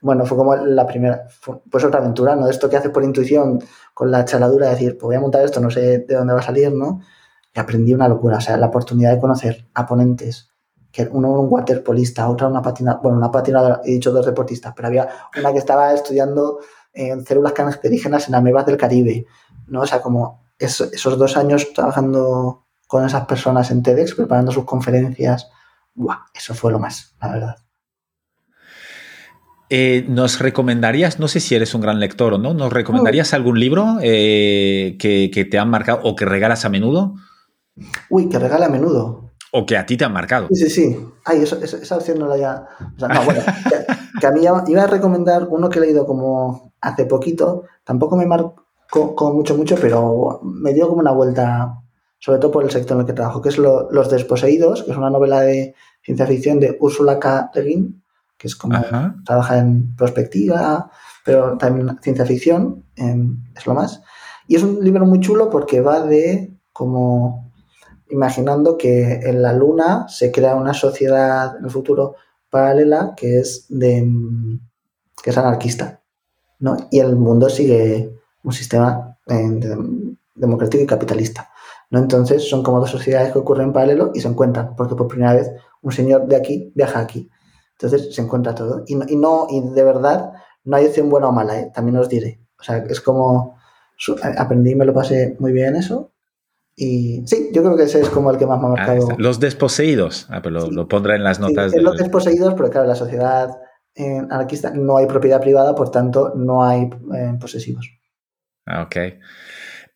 [0.00, 1.26] bueno, fue como la primera,
[1.68, 2.48] pues otra aventura, ¿no?
[2.48, 3.58] Esto que haces por intuición,
[3.94, 6.40] con la chaladura de decir, pues voy a montar esto, no sé de dónde va
[6.40, 7.00] a salir, ¿no?
[7.52, 10.51] Y aprendí una locura, o sea, la oportunidad de conocer a ponentes
[10.92, 14.88] que uno un waterpolista, otra una patinadora, bueno, una patinadora, he dicho dos deportistas, pero
[14.88, 16.60] había una que estaba estudiando
[16.92, 19.26] en células cancerígenas en amebas del Caribe,
[19.68, 19.80] ¿no?
[19.80, 25.48] O sea, como esos dos años trabajando con esas personas en TEDx, preparando sus conferencias,
[25.94, 26.18] ¡buah!
[26.34, 27.56] Eso fue lo más, la verdad.
[29.70, 33.58] Eh, ¿Nos recomendarías, no sé si eres un gran lector o no, ¿nos recomendarías algún
[33.58, 37.14] libro eh, que, que, te han marcado o que regalas a menudo?
[38.10, 39.31] Uy, que regala a menudo.
[39.54, 40.48] O que a ti te han marcado.
[40.50, 40.98] Sí, sí, sí.
[41.26, 42.66] Ay, esa opción no la ya.
[42.96, 43.40] O sea, no, bueno,
[44.20, 47.64] que, a mí iba a recomendar uno que he leído como hace poquito.
[47.84, 48.64] Tampoco me marcó
[49.14, 51.82] como mucho, mucho, pero me dio como una vuelta,
[52.18, 54.96] sobre todo por el sector en el que trabajo, que es Los Desposeídos, que es
[54.96, 57.50] una novela de ciencia ficción de Ursula K.
[57.54, 58.02] Le Guin,
[58.38, 58.80] que es como
[59.26, 60.90] trabaja en perspectiva,
[61.26, 64.02] pero también ciencia ficción, es lo más.
[64.48, 67.51] Y es un libro muy chulo porque va de como
[68.12, 72.14] imaginando que en la Luna se crea una sociedad en el futuro
[72.50, 74.06] paralela que es de
[75.22, 76.02] que es anarquista,
[76.58, 76.76] ¿no?
[76.90, 79.16] Y el mundo sigue un sistema
[80.34, 81.50] democrático y capitalista,
[81.90, 82.00] ¿no?
[82.00, 85.34] Entonces son como dos sociedades que ocurren en paralelo y se encuentran, porque por primera
[85.34, 85.50] vez
[85.80, 87.30] un señor de aquí viaja aquí.
[87.72, 88.84] Entonces se encuentra todo.
[88.86, 90.32] Y no, y, no, y de verdad
[90.64, 91.72] no hay opción buena o mala, ¿eh?
[91.74, 92.40] también os diré.
[92.60, 93.56] O sea, es como
[94.36, 96.11] aprendí y me lo pasé muy bien eso
[96.74, 99.08] y sí, yo creo que ese es como el que más me ha ah, marcado.
[99.18, 101.74] los desposeídos, ah, pero lo, pondré en las notas.
[101.74, 103.50] Los desposeídos, pero claro, la sociedad
[103.94, 107.90] eh, anarquista no hay propiedad privada, por tanto, no hay eh, posesivos.
[108.64, 108.96] Ah, ok.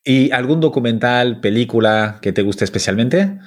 [0.04, 3.38] ¿Y algún documental, película que te guste especialmente?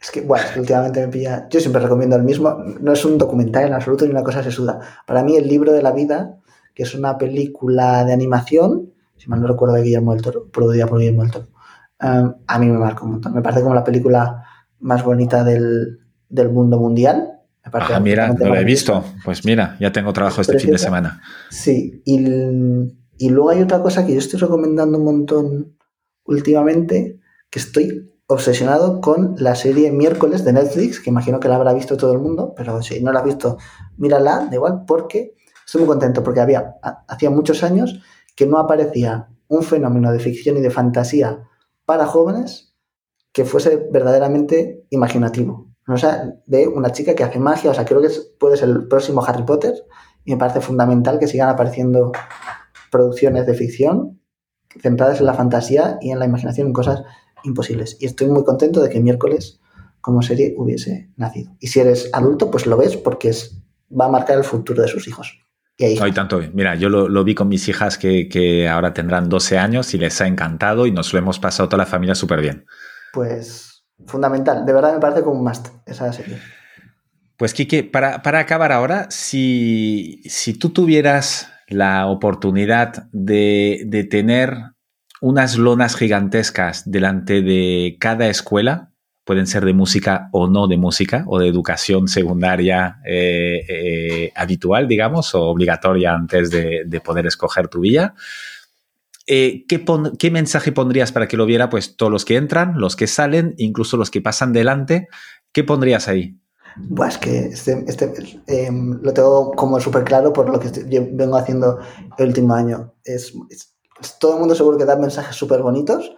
[0.00, 1.46] Es que, bueno, últimamente me pilla.
[1.50, 2.56] Yo siempre recomiendo el mismo.
[2.80, 4.80] No es un documental en absoluto ni una cosa sesuda.
[5.06, 6.40] Para mí, El libro de la vida,
[6.74, 10.86] que es una película de animación, si mal no recuerdo de Guillermo del Toro, producida
[10.86, 11.46] por Guillermo del Toro
[11.98, 13.34] Em, a mí me marcó un montón.
[13.34, 14.44] Me parece como la película
[14.80, 16.00] más bonita del,
[16.50, 17.40] mundo mundial.
[17.64, 19.04] ah, mira, no la he visto.
[19.24, 21.20] Pues mira, ya tengo trabajo este fin de semana.
[21.50, 25.76] Sí, y, luego hay otra cosa que yo estoy recomendando un montón
[26.24, 27.20] últimamente,
[27.50, 31.96] que estoy obsesionado con la serie Miércoles de Netflix, que imagino que la habrá visto
[31.96, 33.56] todo el mundo, pero si no la has visto,
[33.96, 36.74] mírala, da igual, porque estoy muy contento, porque había,
[37.06, 38.00] hacía muchos años
[38.34, 41.46] que no aparecía un fenómeno de ficción y de fantasía
[41.86, 42.74] para jóvenes
[43.32, 45.68] que fuese verdaderamente imaginativo.
[45.88, 48.88] O sea, de una chica que hace magia, o sea, creo que puede ser el
[48.88, 49.74] próximo Harry Potter
[50.24, 52.12] y me parece fundamental que sigan apareciendo
[52.90, 54.20] producciones de ficción
[54.80, 57.02] centradas en la fantasía y en la imaginación en cosas
[57.44, 57.96] imposibles.
[58.00, 59.60] Y estoy muy contento de que miércoles
[60.00, 61.52] como serie hubiese nacido.
[61.60, 64.88] Y si eres adulto, pues lo ves porque es, va a marcar el futuro de
[64.88, 65.45] sus hijos.
[65.78, 66.40] Hay tanto.
[66.54, 70.26] Mira, yo lo, vi con mis hijas que, ahora tendrán 12 años y les ha
[70.26, 72.66] encantado y nos lo hemos pasado toda la familia súper bien.
[73.12, 74.64] Pues fundamental.
[74.64, 76.38] De verdad me parece como un must esa serie.
[77.36, 80.22] Pues Kike, para, acabar ahora, si,
[80.58, 84.56] tú tuvieras la oportunidad de, de tener
[85.20, 88.92] unas lonas gigantescas delante de cada escuela
[89.26, 94.86] pueden ser de música o no de música, o de educación secundaria eh, eh, habitual,
[94.86, 98.14] digamos, o obligatoria antes de, poder escoger tu vía.
[99.26, 101.68] Eh, ¿qué, mensaje pondrías para que lo viera?
[101.68, 105.08] Pues todos los que entran, los que salen, incluso los que pasan delante.
[105.50, 106.38] ¿Qué pondrías ahí?
[106.94, 108.12] Pues que este, este
[108.46, 110.70] em, lo tengo como súper claro por lo que
[111.12, 111.80] vengo haciendo
[112.16, 112.94] el último año.
[113.02, 113.34] Es,
[114.20, 116.12] todo el mundo seguro que da mensajes súper bonitos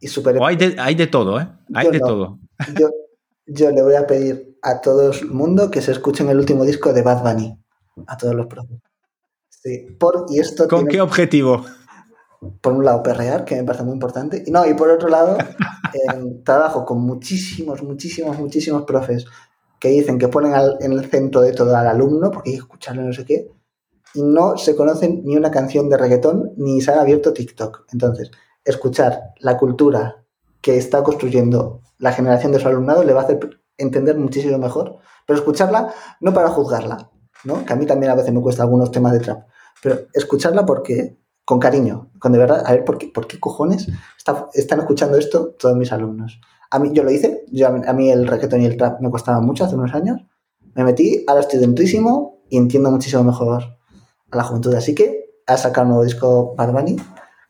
[0.00, 0.38] y súper...
[0.42, 1.48] hay, de, hay de todo, ¿eh?
[1.74, 2.38] Hay de todo.
[2.78, 2.90] Yo,
[3.46, 6.92] yo, le voy a pedir a todo el mundo que se escuchen el último disco
[6.92, 7.58] de Bad Bunny.
[8.06, 8.78] A todos los profes.
[9.48, 11.64] Sí, por, y esto ¿Con qué objetivo?
[12.60, 14.42] Por un lado, perrear, que me parece muy importante.
[14.46, 15.38] Y no, y por otro lado,
[16.44, 19.24] trabajo con muchísimos, muchísimos, muchísimos profes
[19.78, 23.02] que dicen que ponen en el centro de todo al alumno, porque hay que escucharle
[23.02, 23.50] no sé qué,
[24.14, 27.86] y no se conocen ni una canción de reggaetón ni se han abierto TikTok.
[27.92, 28.30] Entonces,
[28.64, 30.24] escuchar la cultura
[30.60, 33.38] que está construyendo la generación de su alumnado le va a hacer
[33.76, 37.10] entender muchísimo mejor, pero escucharla no para juzgarla,
[37.44, 37.64] ¿no?
[37.64, 39.46] que a mí también a veces me cuesta algunos temas de trap,
[39.82, 43.88] pero escucharla porque con cariño, con de verdad, a ver por qué, por qué cojones
[44.54, 46.40] están escuchando esto todos mis alumnos.
[46.70, 49.44] A mí, yo lo hice, yo, a mí el reggaetón y el trap me costaban
[49.44, 50.22] mucho hace unos años,
[50.74, 53.62] me metí, ahora estoy dentísimo y entiendo muchísimo mejor
[54.30, 56.96] a la juventud, así que ha sacado un nuevo disco Bad Bunny,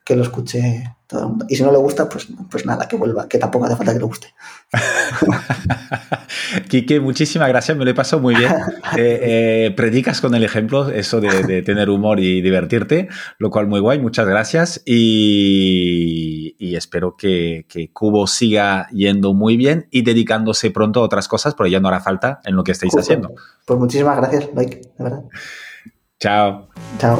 [0.05, 1.45] que lo escuche todo el mundo.
[1.49, 3.99] Y si no le gusta, pues, pues nada, que vuelva, que tampoco hace falta que
[3.99, 4.27] le guste.
[6.69, 8.53] Quique, muchísimas gracias, me lo he pasado muy bien.
[8.97, 9.19] Eh,
[9.67, 13.99] eh, predicas con el ejemplo eso de, tener humor y divertirte, lo cual muy guay,
[13.99, 21.03] muchas gracias y, espero que, que, Cubo siga yendo muy bien y dedicándose pronto a
[21.03, 23.33] otras cosas, porque ya no hará falta en lo que estáis haciendo.
[23.65, 25.23] Pues muchísimas gracias, Mike, de verdad.
[26.19, 26.69] Chao.
[26.97, 27.19] Chao.